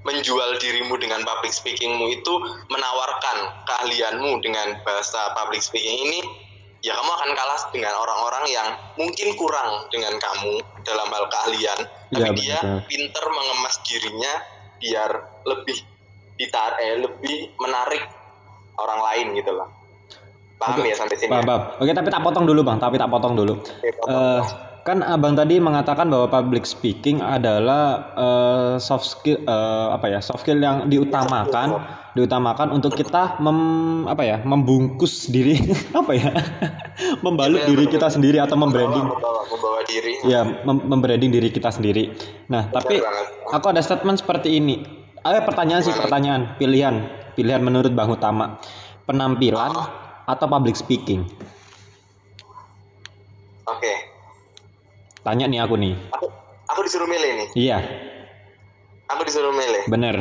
menjual 0.01 0.57
dirimu 0.57 0.97
dengan 0.97 1.21
public 1.21 1.53
speakingmu 1.53 2.09
itu 2.09 2.33
menawarkan 2.73 3.37
keahlianmu 3.69 4.41
dengan 4.41 4.81
bahasa 4.81 5.29
public 5.37 5.61
speaking 5.61 6.09
ini 6.09 6.21
ya 6.81 6.97
kamu 6.97 7.11
akan 7.13 7.31
kalah 7.37 7.61
dengan 7.69 7.93
orang-orang 7.93 8.45
yang 8.49 8.67
mungkin 8.97 9.37
kurang 9.37 9.85
dengan 9.93 10.17
kamu 10.17 10.57
dalam 10.81 11.07
hal 11.13 11.25
keahlian. 11.29 11.79
Tapi 12.11 12.41
ya, 12.41 12.57
dia 12.59 12.59
pinter 12.89 13.25
mengemas 13.29 13.77
dirinya 13.85 14.33
biar 14.81 15.11
lebih 15.45 15.77
ditar 16.41 16.81
eh, 16.81 16.97
lebih 16.97 17.53
menarik 17.61 18.01
orang 18.81 18.99
lain 19.05 19.25
gitu 19.37 19.51
loh. 19.53 19.69
Paham 20.61 20.77
Oke. 20.81 20.93
ya 20.93 20.95
sampai 20.97 21.17
sini? 21.17 21.33
Paham, 21.33 21.49
ya? 21.49 21.57
Oke 21.81 21.91
tapi 21.97 22.09
tak 22.13 22.21
potong 22.21 22.45
dulu 22.45 22.61
bang. 22.61 22.77
Tapi 22.77 22.95
tak 23.01 23.09
potong 23.09 23.33
dulu. 23.33 23.57
Oke, 23.57 23.89
potong. 23.97 24.09
Uh, 24.09 24.41
kan 24.81 25.05
abang 25.05 25.37
tadi 25.37 25.61
mengatakan 25.61 26.09
bahwa 26.09 26.29
public 26.29 26.65
speaking 26.65 27.21
adalah 27.21 28.13
uh, 28.17 28.73
soft 28.81 29.05
skill 29.05 29.37
uh, 29.45 29.93
apa 29.93 30.09
ya 30.09 30.19
soft 30.25 30.41
skill 30.41 30.57
yang 30.57 30.89
diutamakan 30.89 32.01
diutamakan 32.11 32.75
untuk 32.75 32.91
kita 32.97 33.39
mem, 33.39 34.03
apa 34.03 34.23
ya 34.25 34.37
membungkus 34.43 35.31
diri. 35.31 35.55
Apa 35.99 36.11
ya? 36.11 36.27
Membalut 37.23 37.63
ya, 37.63 37.67
diri 37.71 37.87
kita 37.87 38.11
sendiri 38.11 38.35
atau 38.35 38.59
membranding. 38.59 39.07
membawa, 39.07 39.47
membawa 39.47 39.79
diri. 39.87 40.19
Ya 40.27 40.43
mem 40.43 40.91
membranding 40.91 41.31
diri 41.31 41.47
kita 41.47 41.71
sendiri. 41.71 42.11
Nah 42.51 42.67
tapi 42.67 42.99
aku 43.47 43.65
ada 43.71 43.79
statement 43.79 44.19
seperti 44.19 44.59
ini. 44.59 44.83
Ada 45.23 45.45
pertanyaan 45.45 45.81
sih 45.85 45.95
pertanyaan 45.95 46.59
pilihan 46.59 47.20
pilihan 47.33 47.61
menurut 47.63 47.91
bang 47.93 48.09
utama 48.09 48.59
penampilan 49.07 49.71
atau 50.25 50.45
public 50.47 50.75
speaking 50.77 51.25
oke 53.65 53.79
okay 53.79 54.11
Tanya 55.21 55.45
nih 55.45 55.61
aku 55.61 55.77
nih. 55.77 55.93
Aku, 56.17 56.27
aku 56.65 56.79
disuruh 56.81 57.05
milih 57.05 57.31
nih. 57.37 57.47
Iya. 57.53 57.77
Aku 59.13 59.21
disuruh 59.21 59.53
milih. 59.53 59.85
Bener. 59.85 60.17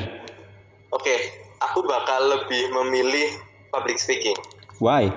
Oke, 0.92 1.16
aku 1.64 1.80
bakal 1.88 2.20
lebih 2.28 2.68
memilih 2.68 3.32
public 3.72 3.96
speaking. 3.96 4.36
Why? 4.76 5.08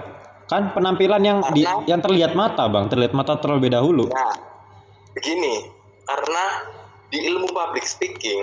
Kan 0.47 0.71
penampilan 0.71 1.23
yang 1.23 1.39
karena, 1.43 1.55
di, 1.55 1.63
yang 1.91 1.99
terlihat 1.99 2.31
mata, 2.31 2.71
Bang, 2.71 2.87
terlihat 2.87 3.11
mata 3.11 3.35
terlebih 3.35 3.75
dahulu. 3.75 4.07
Nah, 4.07 4.35
begini, 5.19 5.67
karena 6.07 6.45
di 7.11 7.19
ilmu 7.27 7.51
public 7.51 7.83
speaking 7.83 8.39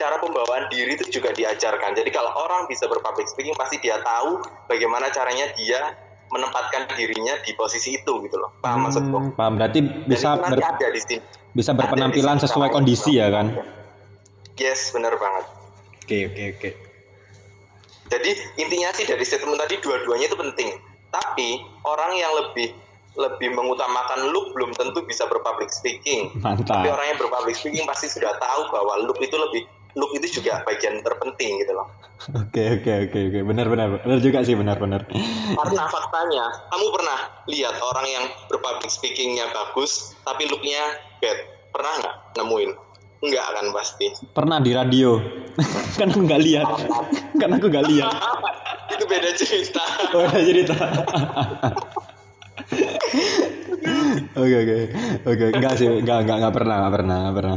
cara 0.00 0.16
pembawaan 0.16 0.72
diri 0.72 0.96
itu 0.96 1.20
juga 1.20 1.36
diajarkan. 1.36 1.92
Jadi 1.92 2.08
kalau 2.08 2.32
orang 2.32 2.64
bisa 2.72 2.88
berpublic 2.88 3.28
speaking 3.28 3.52
pasti 3.52 3.76
dia 3.84 4.00
tahu 4.00 4.40
bagaimana 4.64 5.12
caranya 5.12 5.52
dia 5.52 5.92
menempatkan 6.32 6.88
dirinya 6.96 7.36
di 7.44 7.52
posisi 7.52 8.00
itu 8.00 8.12
gitu 8.24 8.36
loh. 8.40 8.48
Paham 8.64 8.80
hmm, 8.80 8.84
maksudku? 8.88 9.18
Paham. 9.36 9.52
Berarti 9.60 9.80
bisa 10.08 10.40
ber, 10.40 10.56
ada 10.56 10.88
di 10.88 11.00
sini. 11.04 11.20
Bisa 11.52 11.76
berpenampilan 11.76 12.40
sini, 12.40 12.44
sesuai 12.48 12.68
kondisi 12.72 13.20
ya 13.20 13.28
kan? 13.28 13.52
Yes, 14.56 14.94
benar 14.96 15.20
banget. 15.20 15.44
Oke, 16.00 16.06
okay, 16.06 16.20
oke, 16.24 16.32
okay, 16.32 16.46
oke. 16.48 16.58
Okay. 16.58 16.72
Jadi 18.10 18.30
intinya 18.58 18.90
sih 18.96 19.06
dari 19.06 19.22
statement 19.22 19.60
tadi 19.60 19.78
dua-duanya 19.84 20.26
itu 20.26 20.38
penting. 20.38 20.68
Tapi 21.10 21.60
orang 21.84 22.14
yang 22.16 22.32
lebih 22.34 22.72
lebih 23.18 23.50
mengutamakan 23.58 24.30
look 24.30 24.54
belum 24.54 24.70
tentu 24.78 25.02
bisa 25.02 25.26
berpublic 25.26 25.68
speaking. 25.74 26.30
Mantap. 26.38 26.78
Tapi 26.78 26.88
orang 26.88 27.06
yang 27.10 27.18
berpublic 27.18 27.58
speaking 27.58 27.84
pasti 27.84 28.06
sudah 28.06 28.38
tahu 28.38 28.70
bahwa 28.70 29.02
look 29.02 29.18
itu 29.18 29.34
lebih 29.34 29.66
look 29.96 30.10
itu 30.14 30.40
juga 30.40 30.62
bagian 30.66 31.02
terpenting 31.02 31.62
gitu 31.62 31.72
loh. 31.74 31.88
Oke 32.36 32.80
oke 32.80 32.92
oke 33.08 33.18
oke 33.32 33.40
benar 33.48 33.66
benar 33.72 33.88
benar 34.04 34.18
juga 34.20 34.44
sih 34.44 34.54
benar 34.54 34.76
benar. 34.76 35.08
Karena 35.56 35.82
faktanya 35.88 36.44
kamu 36.68 36.86
pernah 36.92 37.18
lihat 37.48 37.74
orang 37.80 38.06
yang 38.06 38.24
berpublic 38.52 38.92
speakingnya 38.92 39.48
bagus 39.50 40.14
tapi 40.22 40.46
looknya 40.46 40.80
bad 41.24 41.38
pernah 41.72 41.92
nggak 42.04 42.16
nemuin? 42.38 42.70
Enggak 43.20 43.46
kan 43.52 43.66
pasti. 43.76 44.06
Pernah 44.32 44.58
di 44.64 44.72
radio. 44.72 45.20
kan 46.00 46.08
aku 46.08 46.20
nggak 46.24 46.40
lihat. 46.40 46.66
kan 47.36 47.50
aku 47.52 47.66
nggak 47.68 47.86
lihat. 47.88 48.12
itu 48.90 49.04
beda 49.06 49.30
cerita. 49.36 49.84
Oh, 50.16 50.26
beda 50.26 50.42
cerita. 50.42 50.76
Oke 54.30 54.56
oke 54.62 54.76
oke 55.26 55.44
enggak 55.58 55.74
sih 55.74 55.88
enggak 55.88 56.22
enggak 56.22 56.36
enggak 56.38 56.54
pernah 56.54 56.76
enggak 56.80 56.94
pernah 56.94 57.16
enggak 57.18 57.36
pernah 57.36 57.56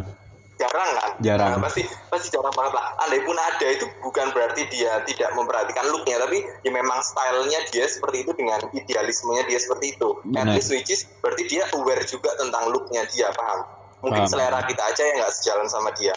jarang 0.61 0.89
kan 0.93 1.11
jarang. 1.21 1.57
Nah, 1.57 1.61
pasti 1.65 1.81
pasti 2.09 2.27
jarang 2.29 2.53
banget 2.53 2.73
lah. 2.77 2.85
Andai 3.05 3.21
pun 3.25 3.37
ada 3.37 3.67
itu 3.67 3.85
bukan 4.05 4.29
berarti 4.31 4.69
dia 4.69 5.01
tidak 5.09 5.33
memperhatikan 5.33 5.85
looknya 5.89 6.21
tapi 6.21 6.45
ya 6.61 6.71
memang 6.71 7.01
stylenya 7.01 7.59
dia 7.73 7.85
seperti 7.89 8.25
itu 8.25 8.31
dengan 8.37 8.61
idealismenya 8.69 9.43
dia 9.49 9.59
seperti 9.59 9.97
itu. 9.97 10.09
At 10.37 10.53
least 10.53 10.69
which 10.69 10.89
is 10.93 11.09
berarti 11.19 11.43
dia 11.49 11.65
aware 11.73 12.05
juga 12.05 12.37
tentang 12.37 12.69
looknya 12.69 13.05
dia 13.09 13.33
paham? 13.33 13.65
Mungkin 14.05 14.23
paham. 14.27 14.31
selera 14.31 14.59
kita 14.67 14.83
aja 14.83 15.01
yang 15.03 15.17
nggak 15.25 15.33
sejalan 15.33 15.67
sama 15.69 15.89
dia. 15.97 16.15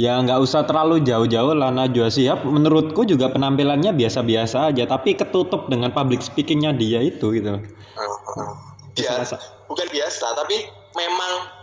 Ya 0.00 0.16
nggak 0.16 0.40
usah 0.40 0.64
terlalu 0.64 1.04
jauh-jauh 1.04 1.52
lah 1.52 1.68
Najwa. 1.68 2.08
Siap. 2.08 2.48
Menurutku 2.48 3.04
juga 3.04 3.28
penampilannya 3.28 3.92
biasa-biasa 3.92 4.72
aja 4.72 4.88
tapi 4.88 5.18
ketutup 5.18 5.68
dengan 5.68 5.92
public 5.92 6.24
speakingnya 6.24 6.72
dia 6.72 7.04
itu 7.04 7.34
gitu. 7.36 7.60
Uh, 7.98 8.02
uh. 8.38 8.54
Biasa, 8.92 9.40
bukan 9.72 9.88
biasa 9.88 10.36
tapi 10.36 10.68
memang 10.92 11.61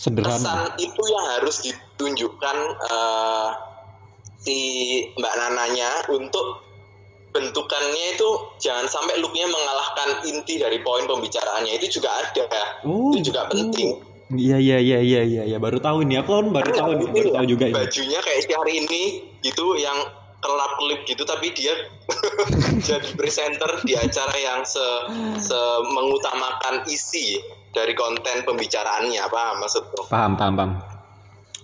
sederhana. 0.00 0.40
Kesan 0.40 0.60
itu 0.80 1.02
yang 1.12 1.26
harus 1.36 1.56
ditunjukkan 1.60 2.56
uh, 2.88 3.48
si 4.40 4.56
Mbak 5.20 5.34
Nananya 5.36 5.90
untuk 6.08 6.64
bentukannya 7.30 8.18
itu 8.18 8.30
jangan 8.58 8.90
sampai 8.90 9.20
looknya 9.22 9.46
mengalahkan 9.46 10.26
inti 10.26 10.58
dari 10.58 10.82
poin 10.82 11.06
pembicaraannya 11.06 11.78
itu 11.78 12.00
juga 12.00 12.10
ada 12.10 12.82
oh, 12.82 13.14
itu 13.14 13.30
juga 13.30 13.46
penting 13.46 14.02
iya 14.34 14.58
iya 14.58 14.82
iya 14.82 14.98
iya 14.98 15.22
iya 15.22 15.42
ya. 15.46 15.58
baru 15.62 15.78
tahu 15.78 16.02
nih 16.10 16.26
aku 16.26 16.30
kan 16.42 16.46
baru 16.50 16.70
tahu 16.74 16.90
nih 16.98 17.06
baru 17.06 17.30
tahu 17.38 17.46
juga 17.46 17.64
bajunya 17.70 18.18
ini. 18.18 18.26
kayak 18.26 18.40
si 18.42 18.50
hari 18.50 18.72
ini 18.82 19.02
gitu 19.46 19.78
yang 19.78 19.94
kelap 20.42 20.72
kelip 20.82 21.00
gitu 21.06 21.22
tapi 21.22 21.54
dia 21.54 21.74
jadi 22.88 23.14
presenter 23.14 23.78
di 23.86 23.94
acara 23.94 24.34
yang 24.34 24.66
se, 24.66 24.86
se 25.38 25.60
mengutamakan 25.94 26.82
isi 26.90 27.38
dari 27.70 27.94
konten 27.94 28.42
pembicaraannya 28.42 29.22
paham 29.30 29.56
maksudku? 29.62 30.10
Paham 30.10 30.34
paham 30.34 30.54
paham. 30.58 30.70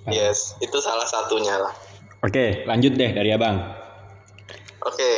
Yes 0.07 0.55
itu 0.63 0.79
salah 0.79 1.07
satunya 1.07 1.59
lah. 1.59 1.75
Oke 2.23 2.63
lanjut 2.65 2.95
deh 2.95 3.11
dari 3.11 3.35
abang. 3.35 3.59
Oke. 4.87 5.13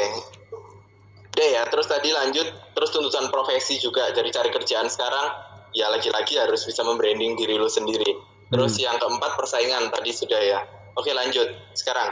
Deh 1.37 1.49
ya 1.55 1.69
terus 1.69 1.87
tadi 1.87 2.11
lanjut 2.11 2.49
terus 2.73 2.91
tuntutan 2.91 3.29
profesi 3.29 3.77
juga 3.79 4.11
dari 4.17 4.33
cari 4.33 4.49
kerjaan 4.49 4.89
sekarang 4.89 5.29
ya 5.77 5.93
lagi-lagi 5.93 6.41
harus 6.41 6.65
bisa 6.65 6.81
membranding 6.83 7.37
diri 7.37 7.55
lu 7.55 7.69
sendiri. 7.69 8.17
Terus 8.49 8.81
Hmm. 8.81 8.85
yang 8.89 8.97
keempat 8.97 9.37
persaingan 9.37 9.93
tadi 9.93 10.09
sudah 10.09 10.41
ya. 10.41 10.61
Oke 10.97 11.13
lanjut. 11.13 11.47
Sekarang. 11.77 12.09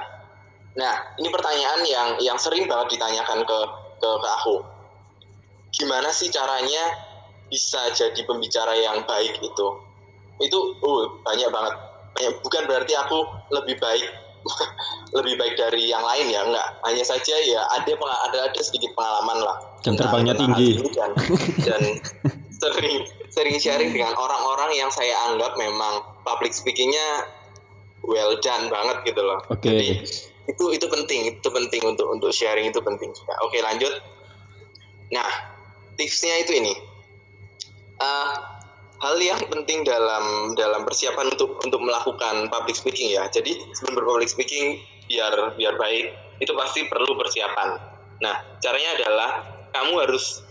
Nah 0.76 1.16
ini 1.16 1.32
pertanyaan 1.32 1.80
yang 1.88 2.08
yang 2.20 2.36
sering 2.36 2.68
banget 2.68 3.00
ditanyakan 3.00 3.40
ke 3.48 3.58
ke, 3.96 4.08
ke 4.20 4.28
aku. 4.36 4.56
Gimana 5.72 6.12
sih 6.12 6.28
caranya 6.28 7.05
bisa 7.46 7.80
jadi 7.94 8.20
pembicara 8.26 8.74
yang 8.74 9.06
baik 9.06 9.38
itu. 9.40 9.66
Itu 10.42 10.58
oh, 10.82 11.20
banyak 11.22 11.48
banget. 11.48 11.74
Banyak 12.16 12.32
bukan 12.42 12.62
berarti 12.66 12.92
aku 12.96 13.18
lebih 13.52 13.76
baik 13.80 14.06
lebih 15.18 15.34
baik 15.38 15.54
dari 15.58 15.90
yang 15.90 16.02
lain 16.02 16.26
ya 16.30 16.40
enggak. 16.46 16.68
Hanya 16.86 17.04
saja 17.06 17.34
ya 17.42 17.62
ada 17.72 17.92
ada 18.30 18.38
ada 18.50 18.60
sedikit 18.62 18.94
pengalaman 18.94 19.38
lah. 19.42 19.56
Jam 19.82 19.94
terbangnya 19.94 20.34
tinggi. 20.34 20.82
dan 20.94 21.10
dan 21.62 21.82
sering 22.62 23.04
sering 23.30 23.56
sharing 23.60 23.90
dengan 23.92 24.16
orang-orang 24.16 24.74
yang 24.80 24.88
saya 24.88 25.12
anggap 25.28 25.54
memang 25.60 26.00
public 26.24 26.56
speakingnya 26.56 27.28
well 28.06 28.34
done 28.40 28.70
banget 28.70 29.12
gitu 29.12 29.20
loh. 29.22 29.40
Oke. 29.50 29.68
Jadi, 29.68 29.92
itu 30.46 30.64
itu 30.70 30.86
penting 30.86 31.20
itu 31.36 31.48
penting 31.50 31.82
untuk 31.84 32.06
untuk 32.06 32.30
sharing 32.30 32.70
itu 32.70 32.80
penting 32.80 33.10
juga. 33.12 33.34
Oke 33.44 33.58
lanjut. 33.60 33.92
Nah 35.10 35.26
tipsnya 35.98 36.38
itu 36.42 36.54
ini 36.54 36.95
Eh, 37.96 38.34
hal 38.96 39.16
yang 39.20 39.40
penting 39.48 39.84
dalam 39.84 40.56
dalam 40.56 40.84
persiapan 40.84 41.32
untuk 41.32 41.60
untuk 41.64 41.80
melakukan 41.80 42.48
public 42.52 42.76
speaking 42.76 43.12
ya. 43.12 43.28
Jadi 43.28 43.56
sebelum 43.72 44.04
berpublic 44.04 44.28
speaking 44.28 44.80
biar 45.08 45.56
biar 45.56 45.74
baik 45.80 46.12
itu 46.40 46.52
pasti 46.52 46.84
perlu 46.88 47.16
persiapan. 47.16 47.76
Nah 48.20 48.34
caranya 48.60 48.90
adalah 49.00 49.30
kamu 49.72 50.04
harus 50.04 50.44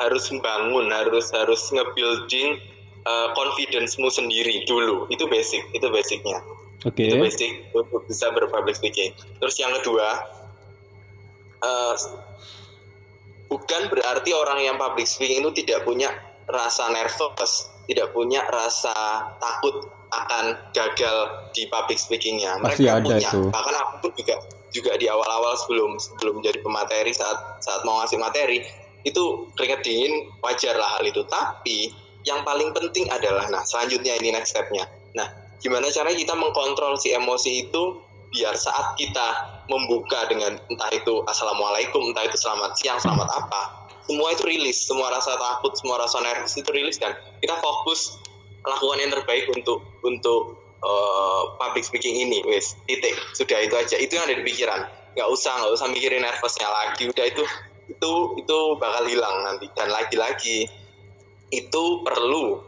harus 0.00 0.24
membangun 0.32 0.88
harus 0.88 1.28
harus 1.32 1.60
nge-building 1.72 2.56
eh, 3.04 3.28
confidence-mu 3.36 4.08
sendiri 4.12 4.64
dulu. 4.68 5.08
Itu 5.08 5.28
basic 5.28 5.72
itu 5.72 5.88
basicnya 5.88 6.40
oke 6.84 7.00
itu 7.00 7.16
basic 7.20 7.52
untuk 7.76 8.04
bisa 8.08 8.32
berpublic 8.32 8.76
speaking. 8.76 9.12
Terus 9.40 9.56
yang 9.60 9.72
kedua, 9.80 10.08
eh, 11.64 11.94
bukan 13.52 13.82
berarti 13.92 14.30
orang 14.32 14.58
yang 14.64 14.76
public 14.80 15.04
speaking 15.04 15.44
itu 15.44 15.64
tidak 15.64 15.84
punya 15.84 16.08
rasa 16.52 16.90
nervous, 16.92 17.70
tidak 17.86 18.14
punya 18.14 18.44
rasa 18.50 18.94
takut 19.38 19.90
akan 20.10 20.58
gagal 20.74 21.16
di 21.54 21.70
public 21.70 21.98
speakingnya. 21.98 22.58
Mereka 22.58 22.98
ada 22.98 23.06
punya. 23.06 23.30
itu. 23.30 23.40
Bahkan 23.50 23.74
aku 23.74 23.92
pun 24.02 24.12
juga 24.18 24.36
juga 24.70 24.92
di 24.98 25.06
awal-awal 25.10 25.58
sebelum 25.66 25.98
sebelum 25.98 26.42
jadi 26.46 26.62
pemateri 26.62 27.10
saat 27.10 27.58
saat 27.62 27.82
mau 27.82 28.02
ngasih 28.02 28.18
materi 28.22 28.62
itu 29.02 29.50
keringet 29.58 29.82
dingin 29.82 30.30
wajar 30.42 30.74
lah 30.78 30.98
hal 30.98 31.04
itu. 31.06 31.22
Tapi 31.26 31.90
yang 32.26 32.44
paling 32.44 32.70
penting 32.76 33.08
adalah 33.10 33.48
nah 33.48 33.62
selanjutnya 33.66 34.18
ini 34.18 34.34
next 34.34 34.54
stepnya. 34.54 34.86
Nah 35.14 35.26
gimana 35.58 35.90
caranya 35.90 36.18
kita 36.18 36.34
mengkontrol 36.36 36.98
si 36.98 37.14
emosi 37.14 37.68
itu 37.68 37.82
biar 38.30 38.54
saat 38.54 38.94
kita 38.94 39.59
membuka 39.70 40.26
dengan 40.26 40.58
entah 40.66 40.90
itu 40.90 41.22
assalamualaikum 41.30 42.10
entah 42.10 42.26
itu 42.26 42.34
selamat 42.34 42.74
siang 42.74 42.98
selamat 42.98 43.30
apa 43.30 43.86
semua 44.10 44.34
itu 44.34 44.42
rilis 44.42 44.82
semua 44.82 45.14
rasa 45.14 45.38
takut 45.38 45.70
semua 45.78 46.02
rasa 46.02 46.18
nervous 46.18 46.58
itu 46.58 46.66
rilis 46.74 46.98
dan 46.98 47.14
kita 47.38 47.54
fokus 47.62 48.18
lakukan 48.66 48.98
yang 49.00 49.12
terbaik 49.14 49.46
untuk 49.54 49.78
untuk 50.02 50.58
eh, 50.82 51.42
public 51.62 51.86
speaking 51.86 52.18
ini 52.18 52.42
wes 52.44 52.74
titik 52.90 53.14
sudah 53.38 53.62
itu 53.62 53.74
aja 53.78 53.96
itu 53.96 54.12
yang 54.18 54.26
ada 54.26 54.36
di 54.36 54.44
pikiran. 54.44 54.80
Nggak 55.14 55.28
usah 55.30 55.52
nggak 55.62 55.72
usah 55.74 55.86
mikirin 55.90 56.22
nervousnya 56.22 56.68
lagi 56.68 57.08
udah 57.08 57.26
itu 57.26 57.44
itu 57.90 58.12
itu 58.38 58.58
bakal 58.78 59.04
hilang 59.06 59.46
nanti 59.46 59.66
dan 59.74 59.90
lagi-lagi 59.90 60.66
itu 61.50 61.84
perlu 62.06 62.62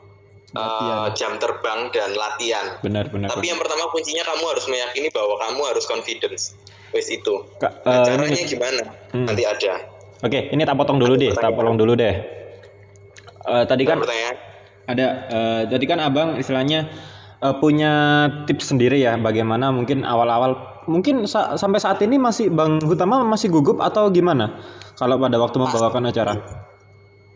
Latihan. 0.52 1.08
jam 1.16 1.32
terbang 1.40 1.88
dan 1.94 2.12
latihan. 2.12 2.76
Benar 2.84 3.08
benar 3.08 3.32
tapi 3.32 3.48
yang 3.48 3.56
pertama 3.56 3.88
kuncinya 3.88 4.20
kamu 4.26 4.44
harus 4.52 4.66
meyakini 4.68 5.08
bahwa 5.08 5.40
kamu 5.40 5.60
harus 5.64 5.84
confidence 5.88 6.52
wes 6.92 7.08
itu 7.08 7.34
Nah, 7.58 7.70
eh, 7.82 8.04
caranya 8.06 8.28
ini- 8.30 8.46
gimana 8.46 8.84
Hmm. 9.10 9.26
nanti 9.26 9.42
ada 9.42 9.74
Oke, 10.22 10.38
ini 10.48 10.62
tak 10.62 10.78
potong 10.78 10.96
dulu 10.96 11.18
deh, 11.18 11.34
tak 11.34 11.50
potong 11.50 11.74
dulu 11.74 11.92
deh. 11.92 12.14
Eh, 13.42 13.64
tadi 13.66 13.82
kan 13.82 13.98
pertanyaan 13.98 14.36
ada, 14.84 15.06
eh, 15.26 15.62
tadi 15.66 15.84
kan 15.84 15.98
abang 15.98 16.36
istilahnya 16.36 16.86
eh, 17.40 17.54
punya 17.58 17.90
tips 18.46 18.70
sendiri 18.70 19.02
ya, 19.02 19.18
bagaimana 19.18 19.68
mungkin 19.68 20.06
awal-awal, 20.06 20.54
mungkin 20.86 21.26
sa- 21.26 21.58
sampai 21.58 21.76
saat 21.76 21.98
ini 22.00 22.14
masih 22.14 22.48
bang 22.48 22.78
Hutama 22.78 23.26
masih 23.26 23.50
gugup 23.50 23.82
atau 23.82 24.06
gimana? 24.08 24.62
Kalau 24.94 25.18
pada 25.18 25.34
waktu 25.36 25.58
membawakan 25.58 26.06
acara? 26.06 26.38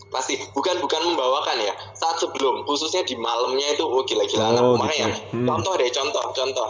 pasti 0.07 0.39
bukan 0.49 0.79
bukan 0.79 1.03
membawakan 1.05 1.59
ya 1.59 1.75
saat 1.93 2.17
sebelum 2.17 2.63
khususnya 2.63 3.03
di 3.03 3.19
malamnya 3.19 3.67
itu 3.69 3.83
oh 3.83 4.01
gila-gilaan 4.01 4.55
Oh, 4.57 4.79
makanya 4.79 5.11
gitu. 5.11 5.35
Hmm. 5.35 5.45
contoh 5.51 5.75
deh 5.75 5.91
contoh 5.91 6.25
contoh 6.31 6.69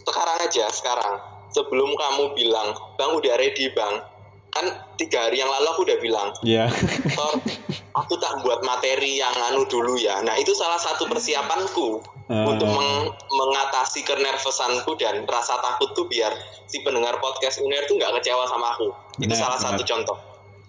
sekarang 0.00 0.36
aja 0.40 0.70
sekarang 0.70 1.14
sebelum 1.52 1.92
kamu 1.92 2.32
bilang 2.32 2.68
bang 2.94 3.12
udah 3.12 3.34
ready 3.36 3.70
bang 3.70 4.00
kan 4.50 4.66
tiga 4.96 5.24
hari 5.24 5.40
yang 5.40 5.48
lalu 5.48 5.66
aku 5.66 5.80
udah 5.82 5.98
bilang 5.98 6.28
Iya. 6.40 6.68
Tor, 7.10 7.40
aku 7.94 8.14
tak 8.16 8.40
buat 8.40 8.60
materi 8.60 9.16
yang 9.16 9.32
anu 9.46 9.64
dulu 9.64 9.96
ya. 9.96 10.20
Nah 10.20 10.36
itu 10.36 10.52
salah 10.52 10.76
satu 10.76 11.08
persiapanku 11.08 12.04
Ah. 12.28 12.44
untuk 12.46 12.64
meng- 12.66 13.12
mengatasi 13.28 14.04
kenervosanku 14.04 14.92
dan 14.94 15.24
rasa 15.24 15.56
takut 15.58 15.92
tuh 15.92 16.04
biar 16.04 16.32
si 16.64 16.80
pendengar 16.80 17.16
podcast 17.18 17.60
Uner 17.60 17.84
tuh 17.84 17.96
nggak 17.96 18.12
kecewa 18.14 18.44
sama 18.44 18.72
aku. 18.72 18.92
Itu 19.18 19.26
Benar, 19.26 19.40
salah 19.40 19.58
satu 19.58 19.80
benar. 19.80 19.88
contoh. 19.88 20.18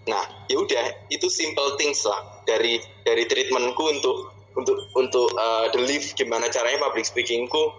Nah 0.05 0.23
ya 0.47 0.57
udah 0.57 0.83
itu 1.09 1.27
simple 1.27 1.75
things 1.75 2.03
lah 2.03 2.19
dari 2.43 2.75
dari 3.01 3.23
treatmentku 3.23 3.83
untuk 3.89 4.15
untuk 4.53 4.75
untuk 4.93 5.27
uh, 5.33 5.67
the 5.69 5.81
lift 5.81 6.13
gimana 6.13 6.47
caranya 6.47 6.79
public 6.81 7.03
speakingku 7.03 7.71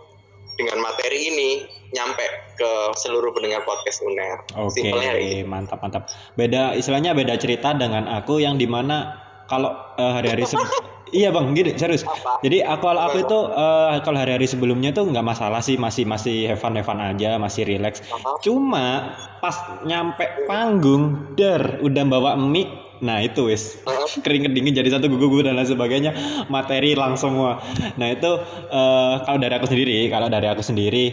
dengan 0.59 0.83
materi 0.83 1.31
ini 1.31 1.51
nyampe 1.95 2.27
ke 2.59 2.71
seluruh 2.99 3.31
pendengar 3.31 3.63
podcast 3.63 4.03
Uner. 4.03 4.43
Oke, 4.59 4.83
kayak 4.83 5.19
gitu. 5.23 5.47
mantap 5.47 5.79
mantap. 5.81 6.11
Beda 6.35 6.75
istilahnya 6.75 7.15
beda 7.15 7.39
cerita 7.39 7.75
dengan 7.75 8.11
aku 8.11 8.43
yang 8.43 8.59
di 8.59 8.67
mana 8.67 9.15
kalau 9.47 9.77
eh, 10.01 10.13
hari-hari 10.19 10.45
iya 11.15 11.31
bang, 11.31 11.55
gini 11.55 11.79
serius. 11.79 12.03
Apa? 12.03 12.43
Jadi 12.43 12.67
aku 12.67 12.83
kalau 12.83 13.03
aku 13.07 13.19
itu 13.23 13.39
eh, 13.55 13.95
kalau 14.03 14.19
hari-hari 14.19 14.47
sebelumnya 14.51 14.91
tuh 14.91 15.07
nggak 15.07 15.23
masalah 15.23 15.63
sih, 15.63 15.79
masih 15.79 16.03
masih 16.09 16.51
have 16.51 16.59
fun 16.59 16.75
have 16.75 16.87
fun 16.87 16.99
aja, 16.99 17.39
masih 17.39 17.63
relax. 17.69 18.03
Cuma 18.43 19.15
pas 19.39 19.55
nyampe 19.87 20.27
panggung, 20.51 21.35
der 21.39 21.79
udah 21.85 22.05
bawa 22.11 22.35
mic, 22.35 22.67
nah 23.05 23.21
itu 23.21 23.53
wis 23.53 23.77
keringet 24.25 24.57
dingin 24.57 24.73
jadi 24.73 24.97
satu 24.97 25.13
gugu 25.13 25.45
dan 25.45 25.61
lain 25.61 25.69
sebagainya, 25.69 26.17
materi 26.49 26.97
hilang 26.97 27.21
semua. 27.21 27.61
Nah 28.01 28.09
itu 28.17 28.31
eh, 28.73 29.15
kalau 29.23 29.39
dari 29.39 29.55
aku 29.55 29.67
sendiri, 29.69 30.09
kalau 30.09 30.33
dari 30.33 30.49
aku 30.49 30.65
sendiri 30.65 31.05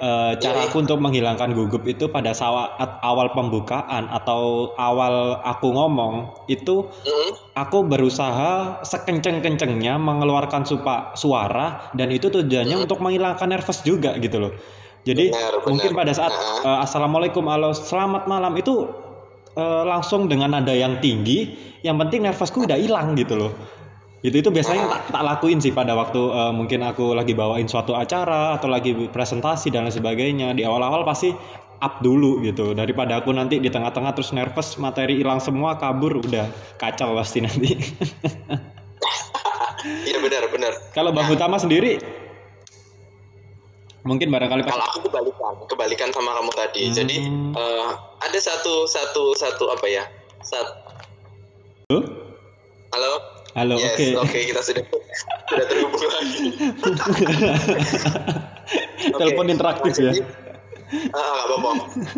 eh, 0.00 0.32
cara 0.40 0.58
aku 0.64 0.80
untuk 0.84 0.96
menghilangkan 0.96 1.52
gugup 1.52 1.84
itu 1.84 2.08
pada 2.08 2.32
saat 2.32 2.72
awal 3.04 3.32
pembukaan 3.36 4.08
atau 4.08 4.72
awal 4.80 5.40
aku 5.44 5.72
ngomong 5.76 6.32
itu 6.48 6.88
aku 7.56 7.84
berusaha 7.84 8.80
sekenceng-kencengnya 8.84 9.96
mengeluarkan 10.00 10.64
supa, 10.64 11.12
suara 11.16 11.92
dan 11.96 12.12
itu 12.12 12.32
tujuannya 12.32 12.76
untuk 12.88 13.00
menghilangkan 13.04 13.48
nervous 13.52 13.84
juga 13.84 14.16
gitu 14.20 14.40
loh. 14.40 14.52
Jadi 15.06 15.30
Benar, 15.30 15.62
benar. 15.62 15.68
mungkin 15.70 15.90
pada 15.94 16.12
saat 16.16 16.32
eh, 16.64 16.78
assalamualaikum 16.82 17.44
halo 17.46 17.70
selamat 17.76 18.26
malam 18.26 18.56
itu 18.58 19.05
eh, 19.56 19.82
langsung 19.88 20.28
dengan 20.28 20.52
nada 20.52 20.76
yang 20.76 21.00
tinggi, 21.00 21.56
yang 21.80 21.96
penting 21.96 22.28
nervousku 22.28 22.68
udah 22.68 22.76
hilang 22.76 23.16
gitu 23.16 23.34
loh. 23.34 23.52
Itu 24.20 24.42
itu 24.42 24.50
biasanya 24.50 24.90
tak, 24.90 25.00
tak 25.12 25.22
lakuin 25.22 25.58
sih 25.60 25.72
pada 25.72 25.96
waktu 25.96 26.20
eh, 26.20 26.52
mungkin 26.52 26.84
aku 26.84 27.16
lagi 27.16 27.32
bawain 27.32 27.66
suatu 27.66 27.96
acara 27.96 28.60
atau 28.60 28.68
lagi 28.68 28.94
presentasi 29.10 29.72
dan 29.72 29.88
lain 29.88 29.94
sebagainya. 29.94 30.52
Di 30.52 30.62
awal-awal 30.62 31.02
pasti 31.08 31.32
up 31.76 32.00
dulu 32.00 32.40
gitu 32.40 32.72
daripada 32.72 33.20
aku 33.20 33.36
nanti 33.36 33.60
di 33.60 33.68
tengah-tengah 33.68 34.16
terus 34.16 34.32
nervous 34.32 34.80
materi 34.80 35.20
hilang 35.20 35.44
semua 35.44 35.76
kabur 35.76 36.24
udah 36.24 36.48
kacau 36.80 37.16
pasti 37.16 37.44
nanti. 37.44 37.70
Iya 39.86 40.18
benar 40.18 40.50
benar. 40.50 40.72
Kalau 40.90 41.14
Bang 41.14 41.30
Utama 41.30 41.62
sendiri 41.62 42.02
mungkin 44.06 44.30
barangkali 44.30 44.62
pas 44.62 44.72
Kalau 44.78 44.86
aku 44.94 44.98
kebalikan, 45.10 45.52
kebalikan 45.66 46.08
sama 46.14 46.30
kamu 46.38 46.52
tadi. 46.54 46.82
Hmm. 46.88 46.94
Jadi 46.94 47.16
eh, 47.58 47.88
ada 48.22 48.38
satu 48.38 48.86
satu 48.86 49.34
satu 49.34 49.74
apa 49.74 49.86
ya? 49.90 50.04
Sat, 50.46 50.66
Halo? 51.90 51.98
halo. 52.94 53.12
Halo, 53.56 53.74
yes, 53.80 54.14
oke. 54.14 54.28
oke 54.28 54.38
kita 54.52 54.60
sudah 54.62 54.84
sudah 55.48 55.64
terhubung 55.66 56.02
lagi. 56.12 56.44
Oke. 59.06 59.22
Telepon 59.22 59.46
interaktif 59.46 59.94
Nah, 59.96 60.02
ya. 60.02 60.12
jadi, 60.18 60.20
nggak 61.34 61.46
apa-apa. 61.50 61.70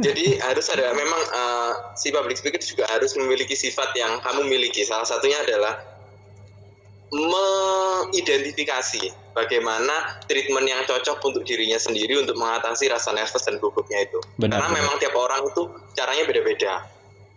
Jadi 0.04 0.26
harus 0.44 0.66
ada 0.72 0.92
memang 0.92 1.22
uh, 1.32 1.72
si 1.96 2.12
public 2.12 2.36
speaker 2.36 2.60
juga 2.60 2.84
harus 2.88 3.16
memiliki 3.16 3.56
sifat 3.56 3.92
yang 3.96 4.20
kamu 4.20 4.44
miliki. 4.48 4.84
Salah 4.84 5.08
satunya 5.08 5.40
adalah 5.40 5.80
mengidentifikasi 7.08 9.32
bagaimana 9.32 10.20
treatment 10.28 10.68
yang 10.68 10.84
cocok 10.84 11.16
untuk 11.24 11.40
dirinya 11.48 11.80
sendiri 11.80 12.20
untuk 12.20 12.36
mengatasi 12.36 12.92
rasa 12.92 13.16
nervous 13.16 13.40
dan 13.48 13.56
gugupnya 13.56 14.04
itu. 14.04 14.20
Benar, 14.36 14.60
Karena 14.60 14.68
benar. 14.68 14.80
memang 14.84 14.94
tiap 15.00 15.16
orang 15.16 15.40
itu 15.48 15.72
caranya 15.96 16.28
beda-beda. 16.28 16.84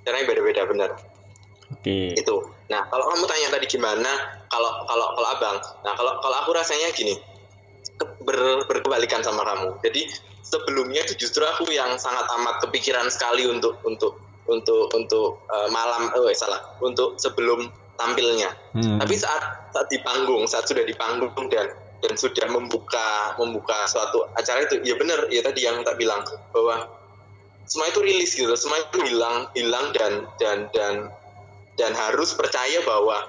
Caranya 0.03 0.25
beda-beda 0.27 0.61
benar. 0.67 0.91
Oke. 1.71 2.19
Itu. 2.19 2.51
Nah, 2.67 2.83
kalau 2.91 3.15
kamu 3.15 3.23
tanya 3.31 3.47
tadi 3.55 3.65
gimana 3.71 4.11
kalau 4.51 4.83
kalau 4.83 5.07
kalau 5.15 5.27
Abang. 5.39 5.57
Nah, 5.87 5.95
kalau 5.95 6.19
kalau 6.19 6.35
aku 6.43 6.51
rasanya 6.51 6.91
gini. 6.91 7.15
Ber, 8.25 8.65
berkebalikan 8.65 9.21
sama 9.21 9.45
kamu. 9.45 9.77
Jadi 9.85 10.09
sebelumnya 10.41 11.05
itu 11.05 11.21
justru 11.21 11.45
aku 11.45 11.69
yang 11.69 12.01
sangat 12.01 12.25
amat 12.41 12.65
kepikiran 12.65 13.05
sekali 13.13 13.45
untuk 13.45 13.77
untuk 13.85 14.17
untuk 14.49 14.89
untuk 14.97 15.45
eh, 15.47 15.69
malam 15.69 16.09
oh 16.17 16.27
eh, 16.27 16.33
salah 16.33 16.59
untuk 16.81 17.15
sebelum 17.21 17.69
tampilnya. 18.01 18.49
Hmm. 18.73 18.97
Tapi 18.97 19.13
saat 19.13 19.69
saat 19.69 19.87
di 19.93 20.01
panggung, 20.01 20.49
saat 20.49 20.65
sudah 20.65 20.81
di 20.81 20.95
panggung 20.97 21.31
dan 21.53 21.69
dan 22.01 22.17
sudah 22.17 22.49
membuka 22.49 23.37
membuka 23.37 23.85
suatu 23.85 24.25
acara 24.33 24.65
itu, 24.65 24.81
ya 24.81 24.97
benar, 24.97 25.29
ya 25.29 25.45
tadi 25.45 25.69
yang 25.69 25.85
tak 25.85 26.01
bilang 26.01 26.25
bahwa 26.49 26.89
semua 27.69 27.87
itu 27.93 28.01
rilis 28.01 28.33
gitu, 28.33 28.51
semua 28.57 28.81
itu 28.81 28.99
hilang 29.05 29.45
hilang 29.53 29.93
dan 29.93 30.25
dan 30.41 30.57
dan 30.73 30.93
dan 31.77 31.91
harus 31.93 32.33
percaya 32.33 32.81
bahwa 32.83 33.21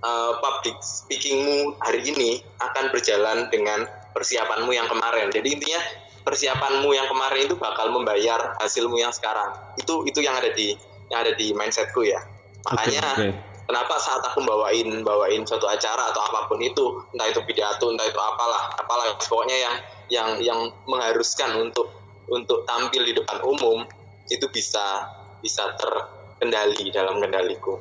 uh, 0.00 0.32
public 0.40 0.80
speakingmu 0.80 1.76
hari 1.84 2.02
ini 2.08 2.40
akan 2.60 2.90
berjalan 2.90 3.46
dengan 3.52 3.84
persiapanmu 4.16 4.72
yang 4.72 4.88
kemarin. 4.88 5.28
Jadi 5.28 5.60
intinya 5.60 5.80
persiapanmu 6.24 6.88
yang 6.90 7.06
kemarin 7.06 7.46
itu 7.46 7.54
bakal 7.60 7.92
membayar 7.92 8.56
hasilmu 8.58 8.96
yang 8.98 9.12
sekarang. 9.12 9.54
Itu 9.76 10.08
itu 10.08 10.24
yang 10.24 10.34
ada 10.34 10.50
di 10.50 10.74
yang 11.12 11.22
ada 11.22 11.32
di 11.38 11.54
mindsetku 11.54 12.02
ya. 12.02 12.18
Makanya 12.66 13.06
oke. 13.14 13.28
Kenapa 13.66 13.98
saat 13.98 14.22
aku 14.22 14.42
bawain 14.46 15.02
bawain 15.02 15.42
suatu 15.44 15.66
acara 15.66 16.10
atau 16.14 16.22
apa 16.22 16.48
pun 16.48 16.62
itu 16.62 17.02
entah 17.12 17.28
itu 17.28 17.42
pidato 17.44 17.90
entah 17.92 18.06
itu 18.06 18.18
apalah 18.18 18.72
apalah 18.78 19.14
pokoknya 19.20 19.56
yang 19.58 19.74
yang 20.06 20.28
yang 20.42 20.60
mengharuskan 20.86 21.58
untuk 21.60 21.90
untuk 22.30 22.66
tampil 22.66 23.02
di 23.06 23.14
depan 23.14 23.42
umum 23.42 23.86
itu 24.30 24.46
bisa 24.50 25.10
bisa 25.42 25.74
terkendali 25.78 26.90
dalam 26.90 27.22
kendaliku 27.22 27.78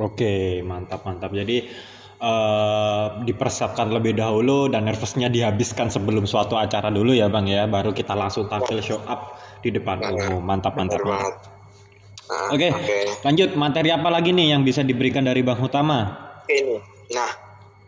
Oke, 0.00 0.64
mantap 0.64 1.04
mantap. 1.04 1.34
Jadi 1.36 1.68
eh, 2.22 3.06
dipersiapkan 3.28 3.92
lebih 3.92 4.16
dahulu 4.16 4.72
dan 4.72 4.88
nervousnya 4.88 5.28
dihabiskan 5.28 5.92
sebelum 5.92 6.24
suatu 6.24 6.56
acara 6.56 6.88
dulu 6.88 7.12
ya 7.12 7.28
bang 7.28 7.46
ya, 7.50 7.62
baru 7.68 7.92
kita 7.92 8.16
langsung 8.16 8.48
tampil 8.48 8.80
show 8.80 9.00
up 9.04 9.36
di 9.60 9.68
depan 9.68 10.00
umum. 10.00 10.40
Mantap 10.40 10.78
mantap. 10.78 11.02
Mantap. 11.04 11.61
Nah, 12.32 12.48
Oke, 12.48 12.72
oke 12.72 12.98
lanjut 13.28 13.52
materi 13.60 13.92
apa 13.92 14.08
lagi 14.08 14.32
nih 14.32 14.56
yang 14.56 14.64
bisa 14.64 14.80
diberikan 14.80 15.20
dari 15.20 15.44
bang 15.44 15.60
utama? 15.60 16.08
Oke, 16.40 16.54
ini 16.56 16.76
nah 17.12 17.28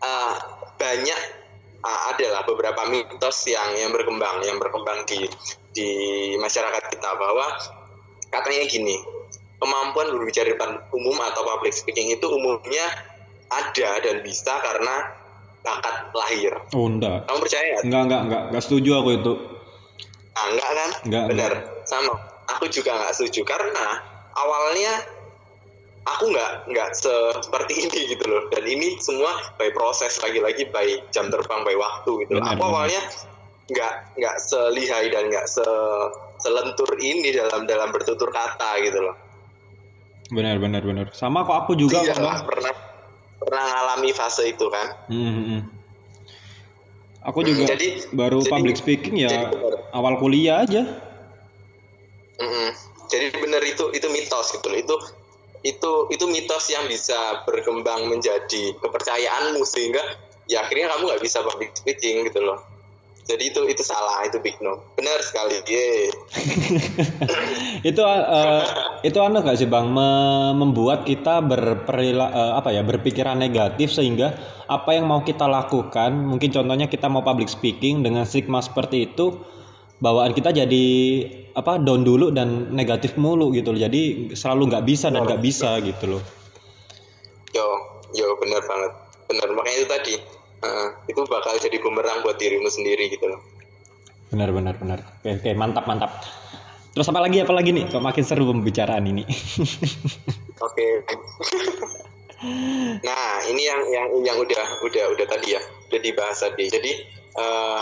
uh, 0.05 0.35
banyak 0.77 1.21
uh, 1.81 2.01
adalah 2.13 2.45
beberapa 2.45 2.85
mitos 2.93 3.49
yang 3.49 3.73
yang 3.73 3.89
berkembang 3.89 4.45
yang 4.45 4.61
berkembang 4.61 5.09
di 5.09 5.25
di 5.73 5.89
masyarakat 6.37 6.93
kita 6.93 7.11
bahwa 7.17 7.57
katanya 8.29 8.69
gini 8.69 9.01
kemampuan 9.57 10.13
berbicara 10.13 10.53
di 10.53 10.55
depan 10.61 10.77
umum 10.93 11.17
atau 11.25 11.41
public 11.57 11.73
speaking 11.73 12.13
itu 12.13 12.27
umumnya 12.29 12.85
ada 13.49 13.91
dan 14.05 14.21
bisa 14.21 14.61
karena 14.61 15.09
bakat 15.65 16.13
lahir. 16.13 16.53
Oh 16.77 16.85
enggak, 16.85 17.25
Kamu 17.25 17.39
percaya 17.41 17.65
nggak? 17.65 17.85
enggak 17.89 18.03
enggak 18.05 18.21
enggak, 18.29 18.43
enggak 18.53 18.63
setuju 18.69 18.91
aku 19.01 19.11
itu. 19.17 19.33
Ah, 20.37 20.47
enggak 20.53 20.69
kan? 20.69 20.91
Enggak, 21.09 21.25
Benar. 21.33 21.53
Sama. 21.89 22.13
Aku 22.45 22.69
juga 22.69 22.93
nggak 22.93 23.13
setuju 23.17 23.41
karena 23.49 24.05
awalnya 24.35 24.92
aku 26.05 26.29
nggak 26.29 26.68
nggak 26.68 26.90
se- 26.92 27.38
seperti 27.40 27.75
ini 27.81 28.01
gitu 28.11 28.25
loh. 28.25 28.42
Dan 28.51 28.64
ini 28.64 28.99
semua 28.99 29.33
by 29.57 29.70
proses 29.70 30.20
lagi-lagi 30.20 30.68
by 30.68 30.85
jam 31.11 31.29
terbang 31.29 31.62
by 31.62 31.75
waktu 31.75 32.11
gitu. 32.23 32.37
loh. 32.37 32.44
Benar, 32.44 32.53
aku 32.53 32.61
benar. 32.61 32.70
awalnya 32.70 33.03
nggak 33.64 33.92
nggak 34.20 34.37
selihai 34.38 35.05
dan 35.09 35.33
nggak 35.33 35.47
se 35.47 35.64
selentur 36.37 36.90
ini 36.99 37.33
dalam 37.33 37.64
dalam 37.64 37.88
bertutur 37.88 38.29
kata 38.29 38.77
gitu 38.83 39.01
loh. 39.01 39.16
Benar 40.29 40.57
benar 40.59 40.83
benar. 40.83 41.07
Sama 41.12 41.40
kok 41.42 41.64
aku 41.64 41.73
juga 41.75 42.01
Iya 42.01 42.12
bang. 42.12 42.25
lah, 42.25 42.38
pernah 42.44 42.75
pernah 43.38 43.64
ngalami 43.64 44.11
fase 44.12 44.49
itu 44.49 44.66
kan. 44.68 44.87
Hmm, 45.09 45.20
hmm, 45.25 45.44
hmm. 45.47 45.62
Aku 47.25 47.40
juga 47.40 47.73
jadi- 47.73 48.05
baru 48.12 48.44
jadi- 48.44 48.53
public 48.53 48.77
speaking 48.77 49.16
ya 49.16 49.33
jadi 49.33 49.49
awal 49.97 50.20
kuliah 50.20 50.61
aja. 50.61 50.85
Mm-mm. 52.37 52.68
Jadi 53.14 53.27
benar 53.38 53.62
itu 53.62 53.94
itu 53.94 54.07
mitos 54.11 54.59
gitu 54.59 54.66
loh. 54.66 54.79
Itu 54.83 54.96
itu 55.62 55.90
itu 56.11 56.24
mitos 56.27 56.66
yang 56.74 56.90
bisa 56.90 57.46
berkembang 57.46 58.11
menjadi 58.11 58.74
kepercayaanmu 58.83 59.62
sehingga 59.62 60.03
ya 60.50 60.66
akhirnya 60.66 60.90
kamu 60.90 61.14
nggak 61.14 61.22
bisa 61.22 61.46
public 61.46 61.70
speaking 61.79 62.27
gitu 62.27 62.42
loh. 62.42 62.59
Jadi 63.24 63.55
itu 63.55 63.61
itu 63.72 63.81
salah 63.81 64.20
itu 64.29 64.37
big 64.42 64.61
no. 64.61 64.85
Benar 64.98 65.16
sekali. 65.24 65.57
Ye. 65.64 66.12
itu 67.88 68.03
eh, 68.05 68.62
itu 69.00 69.18
anu 69.22 69.40
gak 69.40 69.57
sih 69.57 69.64
bang 69.64 69.88
Me- 69.88 70.53
membuat 70.53 71.09
kita 71.09 71.40
berperila 71.40 72.27
eh, 72.29 72.53
apa 72.61 72.68
ya 72.77 72.85
berpikiran 72.85 73.40
negatif 73.40 73.96
sehingga 73.96 74.37
apa 74.68 74.92
yang 74.92 75.09
mau 75.09 75.24
kita 75.24 75.48
lakukan 75.48 76.12
mungkin 76.12 76.53
contohnya 76.53 76.88
kita 76.92 77.09
mau 77.09 77.24
public 77.24 77.48
speaking 77.48 78.05
dengan 78.05 78.29
stigma 78.29 78.61
seperti 78.61 79.09
itu 79.09 79.40
bawaan 80.05 80.37
kita 80.37 80.53
jadi 80.53 80.87
apa 81.55 81.79
down 81.79 82.03
dulu 82.03 82.35
dan 82.35 82.75
negatif 82.75 83.14
mulu 83.14 83.55
gitu 83.55 83.71
loh 83.71 83.81
jadi 83.81 84.35
selalu 84.35 84.75
nggak 84.75 84.85
bisa 84.85 85.07
dan 85.11 85.23
nggak 85.23 85.43
bisa 85.43 85.79
gitu 85.81 86.19
loh 86.19 86.23
Yo 87.55 87.67
yo 88.14 88.35
benar 88.43 88.59
banget. 88.67 88.93
Benar 89.31 89.49
makanya 89.55 89.79
itu 89.79 89.88
tadi 89.88 90.14
eh, 90.61 90.88
itu 91.07 91.21
bakal 91.31 91.55
jadi 91.57 91.79
bumerang 91.79 92.27
buat 92.27 92.35
dirimu 92.35 92.67
sendiri 92.67 93.07
gitu 93.11 93.31
loh. 93.31 93.40
benar 94.35 94.51
benar 94.51 94.75
benar 94.83 94.99
oke, 95.23 95.31
oke 95.31 95.51
mantap 95.55 95.87
mantap 95.87 96.11
terus 96.90 97.07
apa 97.07 97.23
lagi 97.23 97.38
apa 97.38 97.55
lagi 97.55 97.71
nih 97.71 97.87
kok 97.87 98.03
makin 98.03 98.27
seru 98.27 98.51
pembicaraan 98.51 99.07
ini 99.07 99.23
Oke. 100.64 101.07
nah, 103.05 103.33
ini 103.47 103.62
yang 103.62 103.81
yang 103.90 104.07
yang 104.23 104.37
udah 104.38 104.64
udah 104.83 105.05
udah 105.14 105.27
tadi 105.29 105.55
ya, 105.55 105.62
udah 105.90 106.01
dibahas 106.01 106.38
tadi. 106.40 106.64
Jadi 106.71 106.93
eh, 107.37 107.81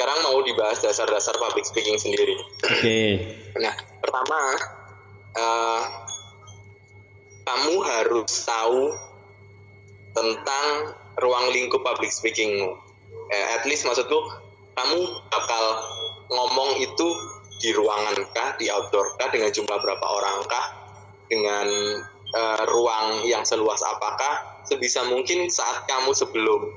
sekarang 0.00 0.24
mau 0.24 0.40
dibahas 0.40 0.80
dasar-dasar 0.80 1.36
public 1.36 1.68
speaking 1.68 2.00
sendiri. 2.00 2.32
oke 2.64 3.00
Nah, 3.60 3.76
pertama 4.00 4.40
eh, 5.36 5.82
kamu 7.44 7.74
harus 7.84 8.32
tahu 8.48 8.96
tentang 10.16 10.96
ruang 11.20 11.52
lingkup 11.52 11.84
public 11.84 12.08
speakingmu. 12.08 12.80
Eh, 13.28 13.46
at 13.60 13.68
least 13.68 13.84
maksudku 13.84 14.16
kamu 14.72 15.04
bakal 15.28 15.64
ngomong 16.32 16.80
itu 16.80 17.08
di 17.60 17.76
ruangan 17.76 18.16
kah, 18.32 18.56
di 18.56 18.72
outdoor 18.72 19.20
kah, 19.20 19.28
dengan 19.28 19.52
jumlah 19.52 19.84
berapa 19.84 20.06
orang 20.08 20.48
kah, 20.48 20.66
dengan 21.28 21.68
eh, 22.40 22.62
ruang 22.72 23.28
yang 23.28 23.44
seluas 23.44 23.84
apakah, 23.84 24.64
sebisa 24.64 25.04
mungkin 25.12 25.52
saat 25.52 25.84
kamu 25.84 26.16
sebelum 26.16 26.72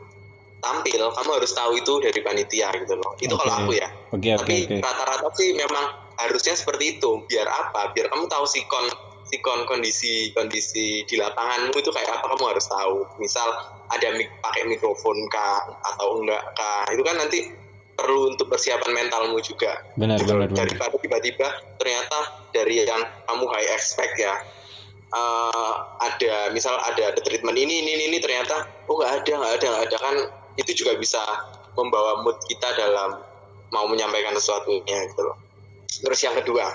tampil, 0.64 1.02
kamu 1.12 1.30
harus 1.36 1.52
tahu 1.52 1.72
itu 1.76 1.94
dari 2.00 2.20
panitia 2.24 2.72
gitu 2.80 2.96
loh. 2.96 3.14
Itu 3.20 3.36
kalau 3.36 3.52
Oke. 3.52 3.62
aku 3.68 3.72
ya. 3.76 3.88
oke 4.16 4.30
oke 4.40 4.44
Tapi 4.48 4.56
oke 4.66 4.76
rata-rata 4.80 5.28
sih 5.36 5.50
memang 5.54 5.86
harusnya 6.18 6.56
seperti 6.56 6.98
itu. 6.98 7.12
Biar 7.28 7.46
apa? 7.46 7.92
Biar 7.92 8.08
kamu 8.08 8.32
tahu 8.32 8.48
sikon 8.48 8.86
sikon 9.28 9.66
kondisi 9.66 10.30
kondisi 10.32 11.04
di 11.10 11.16
lapanganmu 11.20 11.74
itu 11.76 11.92
kayak 11.92 12.24
apa 12.24 12.26
kamu 12.32 12.44
harus 12.56 12.66
tahu. 12.72 13.04
Misal 13.20 13.48
ada 13.92 14.08
mik 14.16 14.30
pakai 14.40 14.64
mikrofon 14.72 15.18
kah 15.28 15.68
atau 15.94 16.24
enggak 16.24 16.44
kah. 16.56 16.88
Itu 16.96 17.04
kan 17.04 17.20
nanti 17.20 17.40
perlu 17.94 18.34
untuk 18.34 18.50
persiapan 18.50 18.90
mentalmu 18.90 19.38
juga. 19.44 19.84
benar 20.00 20.18
Gitu. 20.18 20.34
benar 20.34 20.50
benar 20.50 20.66
Daripada 20.66 20.96
tiba-tiba 20.98 21.48
ternyata 21.78 22.18
dari 22.56 22.82
yang 22.82 23.04
kamu 23.30 23.46
high 23.52 23.70
expect 23.76 24.18
ya 24.18 24.34
eh, 25.14 25.74
ada 26.02 26.34
misal 26.52 26.74
ada 26.82 27.14
ada 27.14 27.22
treatment 27.22 27.58
ini 27.58 27.86
ini 27.86 27.92
ini 28.10 28.18
ternyata 28.18 28.66
oh 28.90 28.98
nggak 28.98 29.24
ada 29.24 29.34
nggak 29.40 29.54
ada 29.62 29.66
nggak 29.70 29.86
ada 29.90 29.98
kan 30.02 30.16
itu 30.58 30.72
juga 30.74 30.98
bisa 31.00 31.22
membawa 31.74 32.22
mood 32.22 32.38
kita 32.46 32.70
dalam 32.78 33.22
mau 33.74 33.86
menyampaikan 33.90 34.38
sesuatunya 34.38 35.10
gitu 35.10 35.22
loh. 35.26 35.38
Terus 35.90 36.20
yang 36.22 36.38
kedua, 36.38 36.66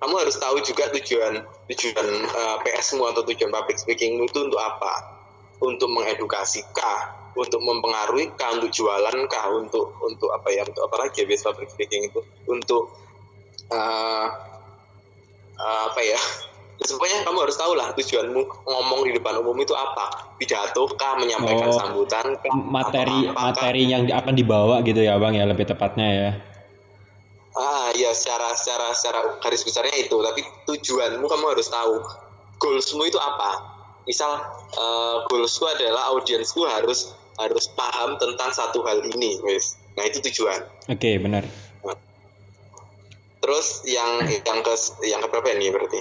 kamu 0.00 0.14
harus 0.16 0.36
tahu 0.40 0.60
juga 0.64 0.88
tujuan 0.92 1.44
tujuan 1.72 2.06
eh, 2.24 2.56
PS-mu 2.64 3.04
atau 3.12 3.24
tujuan 3.24 3.52
public 3.52 3.76
speaking 3.76 4.20
itu 4.24 4.38
untuk 4.48 4.60
apa? 4.60 5.16
Untuk 5.60 5.88
mengedukasi 5.88 6.64
kah? 6.72 7.32
Untuk 7.36 7.60
mempengaruhi 7.60 8.32
kah? 8.36 8.56
Untuk 8.56 8.72
jualan 8.72 9.16
kah? 9.28 9.46
Untuk 9.52 9.92
untuk 10.04 10.32
apa 10.32 10.48
ya? 10.52 10.64
Untuk 10.64 10.84
apa 10.88 11.08
lagi 11.08 11.24
ya 11.24 11.28
public 11.28 11.68
speaking 11.72 12.08
itu? 12.08 12.20
Untuk 12.48 12.92
eh, 13.72 14.26
eh, 15.60 15.80
apa 15.92 16.00
ya? 16.00 16.20
Semuanya 16.84 17.24
kamu 17.24 17.38
harus 17.40 17.56
tahu 17.56 17.72
lah 17.72 17.96
tujuanmu 17.96 18.42
ngomong 18.68 19.00
di 19.08 19.16
depan 19.16 19.40
umum 19.40 19.56
itu 19.56 19.72
apa? 19.72 20.36
Pidato 20.36 20.84
kah? 20.96 21.16
Menyampaikan 21.16 21.72
Oh, 21.72 21.76
sambutan 21.76 22.36
kah? 22.36 22.52
materi 22.52 23.30
apa 23.30 23.32
kah? 23.32 23.42
materi 23.52 23.82
yang 23.88 24.02
akan 24.10 24.34
dibawa 24.36 24.84
gitu 24.84 25.00
ya 25.00 25.16
bang 25.16 25.34
ya 25.38 25.44
lebih 25.48 25.66
tepatnya 25.66 26.08
ya 26.08 26.30
Ah 27.56 27.88
ya 27.96 28.12
secara 28.12 28.52
secara 28.52 28.92
secara 28.92 29.40
garis 29.40 29.64
besarnya 29.64 29.96
itu 29.96 30.16
tapi 30.20 30.44
tujuanmu 30.68 31.24
kamu 31.24 31.44
harus 31.56 31.72
tahu 31.72 32.04
goalsmu 32.60 33.08
itu 33.08 33.16
apa 33.16 33.64
misal 34.04 34.28
uh, 34.76 35.24
goalsku 35.26 35.64
adalah 35.64 36.12
audiensku 36.12 36.68
harus 36.68 37.16
harus 37.40 37.68
paham 37.72 38.16
tentang 38.20 38.52
satu 38.52 38.84
hal 38.84 39.00
ini 39.04 39.40
wes 39.44 39.80
nah 39.96 40.04
itu 40.04 40.20
tujuan 40.28 40.68
oke 40.88 41.00
okay, 41.00 41.16
benar 41.16 41.48
terus 43.40 43.84
yang 43.88 44.24
yang 44.44 44.60
ke 44.60 44.74
yang 45.08 45.20
ke 45.24 45.28
berapa 45.32 45.48
ini 45.56 45.72
berarti 45.72 46.00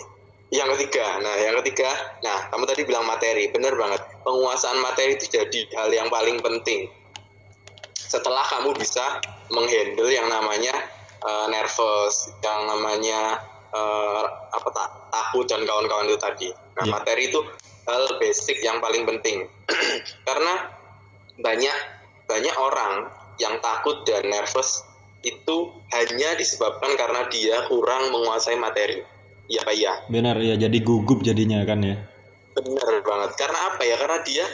yang 0.53 0.69
ketiga. 0.77 1.17
Nah 1.21 1.36
yang 1.41 1.55
ketiga. 1.63 1.89
Nah 2.21 2.49
kamu 2.53 2.63
tadi 2.69 2.81
bilang 2.86 3.05
materi. 3.10 3.49
Benar 3.49 3.73
banget. 3.73 4.01
Penguasaan 4.21 4.77
materi 4.81 5.17
itu 5.17 5.25
jadi 5.29 5.60
hal 5.77 5.89
yang 5.89 6.10
paling 6.13 6.38
penting. 6.41 6.89
Setelah 7.95 8.45
kamu 8.45 8.77
bisa 8.77 9.21
menghandle 9.49 10.10
yang 10.10 10.29
namanya 10.29 10.73
uh, 11.25 11.49
nervous 11.49 12.29
yang 12.45 12.69
namanya 12.69 13.41
uh, 13.73 14.23
apa 14.53 14.69
tak 14.69 14.89
takut 15.10 15.45
dan 15.49 15.65
kawan-kawan 15.65 16.10
itu 16.10 16.19
tadi. 16.21 16.49
Nah 16.77 16.86
yeah. 16.86 16.93
materi 16.93 17.34
itu 17.34 17.41
hal 17.89 18.03
basic 18.21 18.62
yang 18.62 18.77
paling 18.77 19.05
penting. 19.10 19.49
Karena 20.27 20.69
banyak 21.41 21.77
banyak 22.25 22.55
orang 22.58 23.10
yang 23.38 23.60
takut 23.60 24.08
dan 24.08 24.29
nervous 24.29 24.86
itu 25.25 25.73
hanya 25.89 26.38
disebabkan 26.38 26.93
karena 26.93 27.25
dia 27.34 27.65
kurang 27.65 28.13
menguasai 28.13 28.62
materi. 28.62 29.01
Iya 29.45 29.62
Pak 29.62 29.75
ya. 29.77 29.93
Benar 30.10 30.36
ya, 30.41 30.55
jadi 30.58 30.77
gugup 30.81 31.21
jadinya 31.21 31.62
kan 31.63 31.81
ya. 31.86 31.95
Benar 32.58 33.01
banget. 33.05 33.31
Karena 33.38 33.60
apa 33.73 33.81
ya? 33.86 33.95
Karena 33.99 34.19
dia 34.25 34.45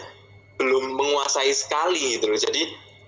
belum 0.60 1.00
menguasai 1.00 1.52
sekali 1.56 2.20
gitu 2.20 2.28
loh. 2.28 2.40
Jadi 2.40 2.62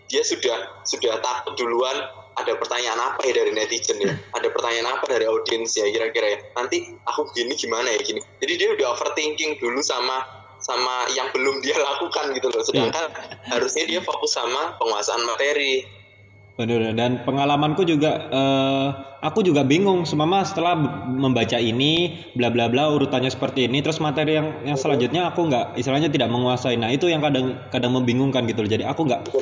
dia 0.08 0.22
sudah 0.22 0.84
sudah 0.86 1.19
takut 1.19 1.58
duluan 1.58 1.96
ada 2.34 2.54
pertanyaan 2.58 2.98
apa 2.98 3.22
ya 3.30 3.34
dari 3.41 3.52
netizen 3.54 3.98
ya 4.02 4.13
ada 4.38 4.48
pertanyaan 4.50 4.98
apa 4.98 5.06
dari 5.10 5.26
audiens 5.26 5.74
ya 5.78 5.86
kira-kira 5.89 6.38
ya 6.38 6.39
nanti 6.58 6.93
aku 7.06 7.30
gini 7.34 7.54
gimana 7.58 7.93
ya 7.93 8.00
gini 8.02 8.22
jadi 8.41 8.54
dia 8.58 8.69
udah 8.78 8.88
overthinking 8.98 9.58
dulu 9.62 9.80
sama 9.82 10.26
sama 10.63 11.12
yang 11.13 11.30
belum 11.36 11.62
dia 11.62 11.78
lakukan 11.93 12.34
gitu 12.34 12.48
loh 12.50 12.63
sedangkan 12.65 13.10
yeah. 13.10 13.58
harusnya 13.58 13.84
dia 13.86 14.00
fokus 14.02 14.34
sama 14.34 14.78
penguasaan 14.78 15.24
materi 15.26 15.86
Benar 16.54 16.94
dan 16.94 17.26
pengalamanku 17.26 17.82
juga 17.82 18.30
uh, 18.30 18.88
aku 19.26 19.42
juga 19.42 19.66
bingung 19.66 20.06
semama 20.06 20.46
setelah 20.46 20.78
membaca 21.10 21.58
ini 21.58 22.22
bla 22.38 22.54
bla 22.54 22.70
bla 22.70 22.94
urutannya 22.94 23.34
seperti 23.34 23.66
ini 23.66 23.82
terus 23.82 23.98
materi 23.98 24.38
yang 24.38 24.62
yang 24.62 24.78
selanjutnya 24.78 25.34
aku 25.34 25.50
nggak 25.50 25.74
istilahnya 25.82 26.13
tidak 26.13 26.30
menguasai. 26.30 26.78
Nah 26.78 26.94
itu 26.94 27.10
yang 27.10 27.26
kadang 27.26 27.58
kadang 27.74 27.98
membingungkan 27.98 28.46
gitu 28.46 28.70
jadi 28.70 28.86
aku 28.86 29.02
nggak 29.10 29.34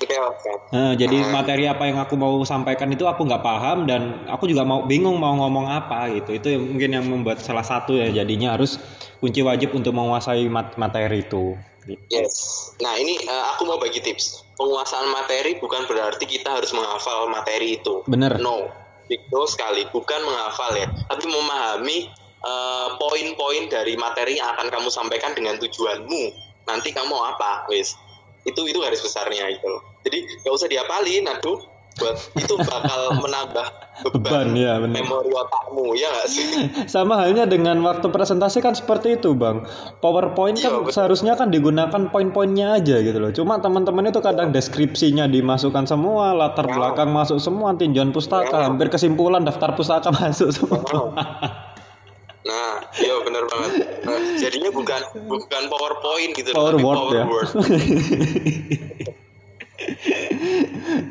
uh, 0.71 0.95
jadi 0.95 1.17
materi 1.35 1.67
apa 1.67 1.83
yang 1.91 1.99
aku 1.99 2.15
mau 2.15 2.39
sampaikan 2.47 2.87
itu 2.95 3.03
aku 3.03 3.27
nggak 3.27 3.43
paham 3.43 3.91
dan 3.91 4.23
aku 4.31 4.47
juga 4.47 4.63
mau 4.63 4.87
bingung 4.87 5.19
mau 5.19 5.35
ngomong 5.35 5.67
apa 5.67 6.15
gitu. 6.15 6.31
Itu 6.31 6.47
mungkin 6.63 6.95
yang 6.95 7.11
membuat 7.11 7.43
salah 7.43 7.67
satu 7.67 7.99
ya 7.99 8.07
jadinya 8.07 8.55
harus 8.55 8.79
kunci 9.19 9.43
wajib 9.43 9.75
untuk 9.75 9.91
menguasai 9.91 10.47
materi 10.79 11.27
itu. 11.27 11.59
Yes. 11.89 12.69
Nah 12.77 12.93
ini 12.99 13.17
uh, 13.25 13.55
aku 13.55 13.65
mau 13.65 13.81
bagi 13.81 14.03
tips 14.03 14.45
penguasaan 14.53 15.09
materi 15.09 15.57
bukan 15.57 15.89
berarti 15.89 16.29
kita 16.29 16.61
harus 16.61 16.69
menghafal 16.75 17.25
materi 17.33 17.81
itu. 17.81 18.05
Benar. 18.05 18.37
No, 18.37 18.69
itu 19.09 19.39
sekali 19.49 19.89
bukan 19.89 20.21
menghafal 20.21 20.77
ya, 20.77 20.87
tapi 21.09 21.25
memahami 21.25 22.11
uh, 22.45 23.01
poin-poin 23.01 23.65
dari 23.71 23.97
materi 23.97 24.37
yang 24.37 24.53
akan 24.53 24.69
kamu 24.69 24.89
sampaikan 24.93 25.33
dengan 25.33 25.57
tujuanmu. 25.57 26.23
Nanti 26.69 26.93
kamu 26.93 27.09
mau 27.09 27.25
apa, 27.25 27.65
wis? 27.73 27.97
Itu 28.45 28.69
itu 28.69 28.77
garis 28.77 29.01
besarnya 29.01 29.49
itu. 29.49 29.73
Jadi 30.05 30.45
nggak 30.45 30.53
usah 30.53 30.69
diapalin, 30.69 31.25
aduh 31.29 31.70
buat 31.99 32.15
itu 32.39 32.55
bakal 32.55 33.19
menambah 33.19 33.67
beban, 34.07 34.23
beban 34.23 34.47
ya, 34.55 34.79
benar. 34.79 35.03
memori 35.03 35.31
otakmu 35.35 35.91
ya 35.99 36.07
gak 36.07 36.27
sih 36.31 36.47
sama 36.93 37.19
halnya 37.19 37.43
dengan 37.43 37.83
waktu 37.83 38.07
presentasi 38.07 38.63
kan 38.63 38.71
seperti 38.71 39.19
itu 39.19 39.35
bang 39.35 39.67
powerpoint 39.99 40.55
kan 40.63 40.87
iya, 40.87 40.91
seharusnya 40.91 41.35
kan 41.35 41.51
digunakan 41.51 42.07
poin-poinnya 42.07 42.79
aja 42.79 43.03
gitu 43.03 43.19
loh 43.19 43.35
cuma 43.35 43.59
teman-teman 43.59 44.07
itu 44.07 44.23
kadang 44.23 44.55
deskripsinya 44.55 45.27
dimasukkan 45.27 45.83
semua 45.83 46.31
latar 46.31 46.71
ya. 46.71 46.79
belakang 46.79 47.11
masuk 47.11 47.43
semua 47.43 47.75
tinjauan 47.75 48.15
pustaka 48.15 48.55
ya. 48.55 48.71
hampir 48.71 48.87
kesimpulan 48.87 49.43
daftar 49.43 49.75
pustaka 49.75 50.15
masuk 50.19 50.49
semua 50.55 50.79
Nah, 52.41 52.81
iya 52.97 53.21
benar 53.21 53.45
banget. 53.45 54.01
Nah, 54.01 54.17
jadinya 54.33 54.73
bukan 54.73 54.97
bukan 55.29 55.63
PowerPoint 55.69 56.33
gitu, 56.33 56.49
power 56.57 56.73
tapi 56.73 56.81
word, 56.81 56.97
power 56.97 57.13
ya. 57.13 57.25
word. 57.29 57.49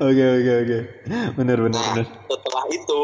Oke 0.00 0.24
oke 0.24 0.52
oke. 0.64 0.78
Benar 1.36 1.58
benar 1.60 1.80
nah, 1.80 1.92
benar. 1.94 2.06
Setelah 2.28 2.64
itu, 2.72 3.02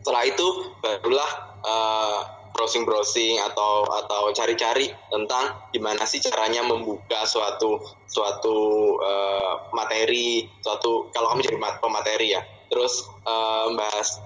setelah 0.00 0.22
itu 0.28 0.46
barulah 0.84 1.30
uh, 1.64 2.18
browsing 2.54 2.84
browsing 2.86 3.40
atau 3.40 3.88
atau 4.04 4.30
cari-cari 4.30 4.92
tentang 5.10 5.58
gimana 5.74 6.06
sih 6.06 6.22
caranya 6.22 6.62
membuka 6.62 7.26
suatu 7.26 7.82
suatu 8.06 8.56
uh, 9.00 9.72
materi, 9.74 10.46
suatu 10.62 11.10
kalau 11.10 11.34
kamu 11.34 11.40
jadi 11.50 11.58
pemateri 11.82 12.28
ya. 12.38 12.42
Terus 12.70 13.08
uh, 13.26 13.68
membahas 13.72 14.22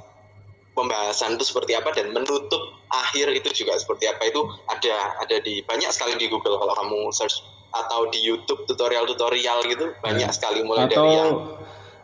pembahasan 0.78 1.34
itu 1.34 1.44
seperti 1.50 1.74
apa 1.74 1.90
dan 1.90 2.14
menutup 2.14 2.62
akhir 2.86 3.34
itu 3.34 3.64
juga 3.64 3.74
seperti 3.74 4.06
apa 4.06 4.30
itu 4.30 4.46
ada 4.70 5.18
ada 5.18 5.36
di 5.42 5.58
banyak 5.66 5.90
sekali 5.90 6.14
di 6.14 6.30
Google 6.30 6.54
kalau 6.54 6.74
kamu 6.78 7.10
search 7.10 7.42
atau 7.72 8.08
di 8.08 8.24
YouTube 8.24 8.64
tutorial-tutorial 8.64 9.60
gitu 9.68 9.92
banyak 10.00 10.32
sekali 10.32 10.64
mulai 10.64 10.88
atau, 10.88 11.04
dari 11.04 11.14
yang 11.14 11.30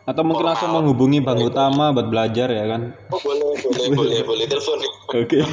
atau 0.05 0.21
mungkin 0.21 0.45
langsung 0.45 0.69
menghubungi 0.69 1.17
Bang 1.25 1.41
Utama 1.41 1.89
buat 1.89 2.13
belajar 2.13 2.53
ya 2.53 2.69
kan? 2.69 2.93
Oh 3.09 3.17
boleh 3.25 3.57
boleh 3.57 3.87
boleh 3.99 4.19
boleh 4.21 4.45
telepon. 4.45 4.77
Oke. 5.09 5.41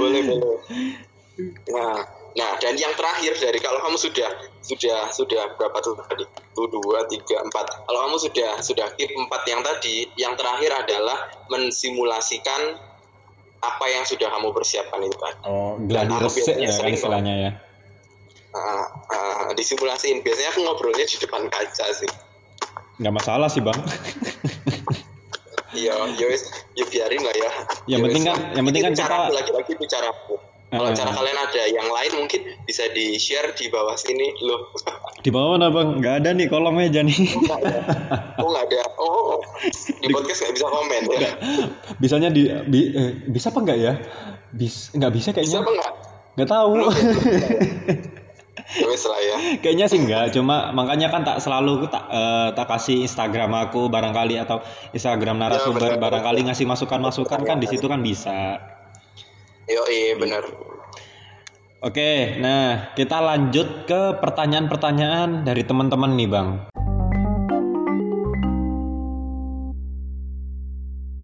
boleh 0.00 0.20
boleh. 0.28 0.56
Nah 1.72 1.96
nah 2.36 2.52
dan 2.60 2.76
yang 2.76 2.92
terakhir 2.92 3.32
dari 3.40 3.56
kalau 3.64 3.80
kamu 3.80 3.96
sudah 3.96 4.28
sudah 4.60 5.08
sudah 5.08 5.56
berapa 5.56 5.80
tuh 5.80 5.96
tadi? 6.04 6.28
Tuh 6.52 6.68
dua 6.68 7.08
tiga 7.08 7.40
empat. 7.40 7.88
Kalau 7.88 8.00
kamu 8.04 8.16
sudah 8.28 8.60
sudah 8.60 8.92
keep 9.00 9.08
empat 9.16 9.48
yang 9.48 9.64
tadi, 9.64 10.04
yang 10.20 10.36
terakhir 10.36 10.76
adalah 10.76 11.32
mensimulasikan 11.48 12.76
apa 13.62 13.84
yang 13.88 14.04
sudah 14.04 14.28
kamu 14.28 14.52
persiapkan 14.52 15.00
itu 15.04 15.16
kan. 15.16 15.34
Oh, 15.46 15.76
gladi 15.80 16.14
resik 16.20 16.56
ya 16.56 16.70
kan 16.72 16.90
istilahnya 16.92 17.34
ya. 17.36 17.50
Uh, 18.56 18.86
uh, 19.12 19.52
disimulasiin 19.52 20.24
biasanya 20.24 20.48
aku 20.56 20.60
ngobrolnya 20.64 21.04
di 21.04 21.16
depan 21.20 21.44
kaca 21.52 21.86
sih. 21.92 22.08
Nggak 23.00 23.14
masalah 23.20 23.48
sih 23.52 23.60
bang. 23.60 23.76
Iya, 25.76 25.92
ya 26.16 26.26
ya 26.72 26.84
biarin 26.88 27.20
lah 27.20 27.34
ya. 27.36 27.50
Yang 27.84 28.00
penting 28.08 28.22
kan, 28.24 28.38
yang 28.56 28.64
penting 28.64 28.82
kan 28.82 28.92
kita 28.96 29.18
lagi-lagi 29.28 29.72
bicara 29.76 30.08
kalau 30.66 30.90
cara 30.90 31.10
kalian 31.14 31.38
ada 31.38 31.62
yang 31.70 31.88
lain 31.94 32.12
mungkin 32.26 32.42
bisa 32.66 32.90
di 32.90 33.14
share 33.22 33.54
di 33.54 33.70
bawah 33.70 33.94
sini 33.94 34.34
loh. 34.42 34.74
Di 35.22 35.30
bawah 35.30 35.54
mana 35.54 35.70
bang? 35.70 36.02
Gak 36.02 36.14
ada 36.22 36.30
nih 36.34 36.50
kolom 36.50 36.74
meja 36.74 37.06
nih. 37.06 37.14
Oh 37.22 37.38
nggak 37.46 37.58
ada. 37.62 37.78
Oh 38.42 38.48
nggak 38.50 38.64
ada. 38.66 38.82
Oh 38.98 39.38
di, 40.02 40.10
podcast 40.10 40.42
nggak 40.42 40.54
bisa 40.58 40.66
komen 40.66 41.02
ya? 41.14 41.30
Bisanya 42.02 42.28
di 42.34 42.50
bi, 42.66 42.90
eh, 42.90 43.14
bisa 43.30 43.54
apa 43.54 43.62
enggak 43.62 43.78
ya? 43.78 43.92
Bis 44.50 44.90
nggak 44.90 45.12
bisa 45.14 45.30
kayaknya. 45.30 45.62
Bisa 45.62 45.62
apa 45.62 45.70
enggak? 45.70 45.92
Nggak 46.34 46.50
tahu. 46.50 46.72
Wes 48.66 49.04
lah 49.06 49.20
ya. 49.22 49.36
Kayaknya 49.62 49.86
sih 49.86 49.98
enggak, 50.02 50.34
cuma 50.34 50.74
makanya 50.74 51.14
kan 51.14 51.22
tak 51.22 51.38
selalu 51.38 51.86
tak 51.86 52.02
uh, 52.10 52.50
tak 52.50 52.66
kasih 52.66 53.06
Instagram 53.06 53.54
aku 53.54 53.86
barangkali 53.86 54.42
atau 54.42 54.58
Instagram 54.90 55.38
narasumber 55.38 55.94
ya, 55.94 56.02
barangkali 56.02 56.50
ngasih 56.50 56.66
masukan-masukan 56.66 57.46
kan 57.46 57.62
di 57.62 57.70
situ 57.70 57.86
kan 57.86 58.02
bisa. 58.02 58.58
Yo, 59.66 59.82
iya 59.90 60.14
benar. 60.14 60.46
Oke, 61.82 62.38
nah 62.38 62.94
kita 62.94 63.18
lanjut 63.18 63.82
ke 63.82 64.14
pertanyaan-pertanyaan 64.22 65.42
dari 65.42 65.66
teman-teman 65.66 66.14
nih, 66.14 66.30
Bang. 66.30 66.48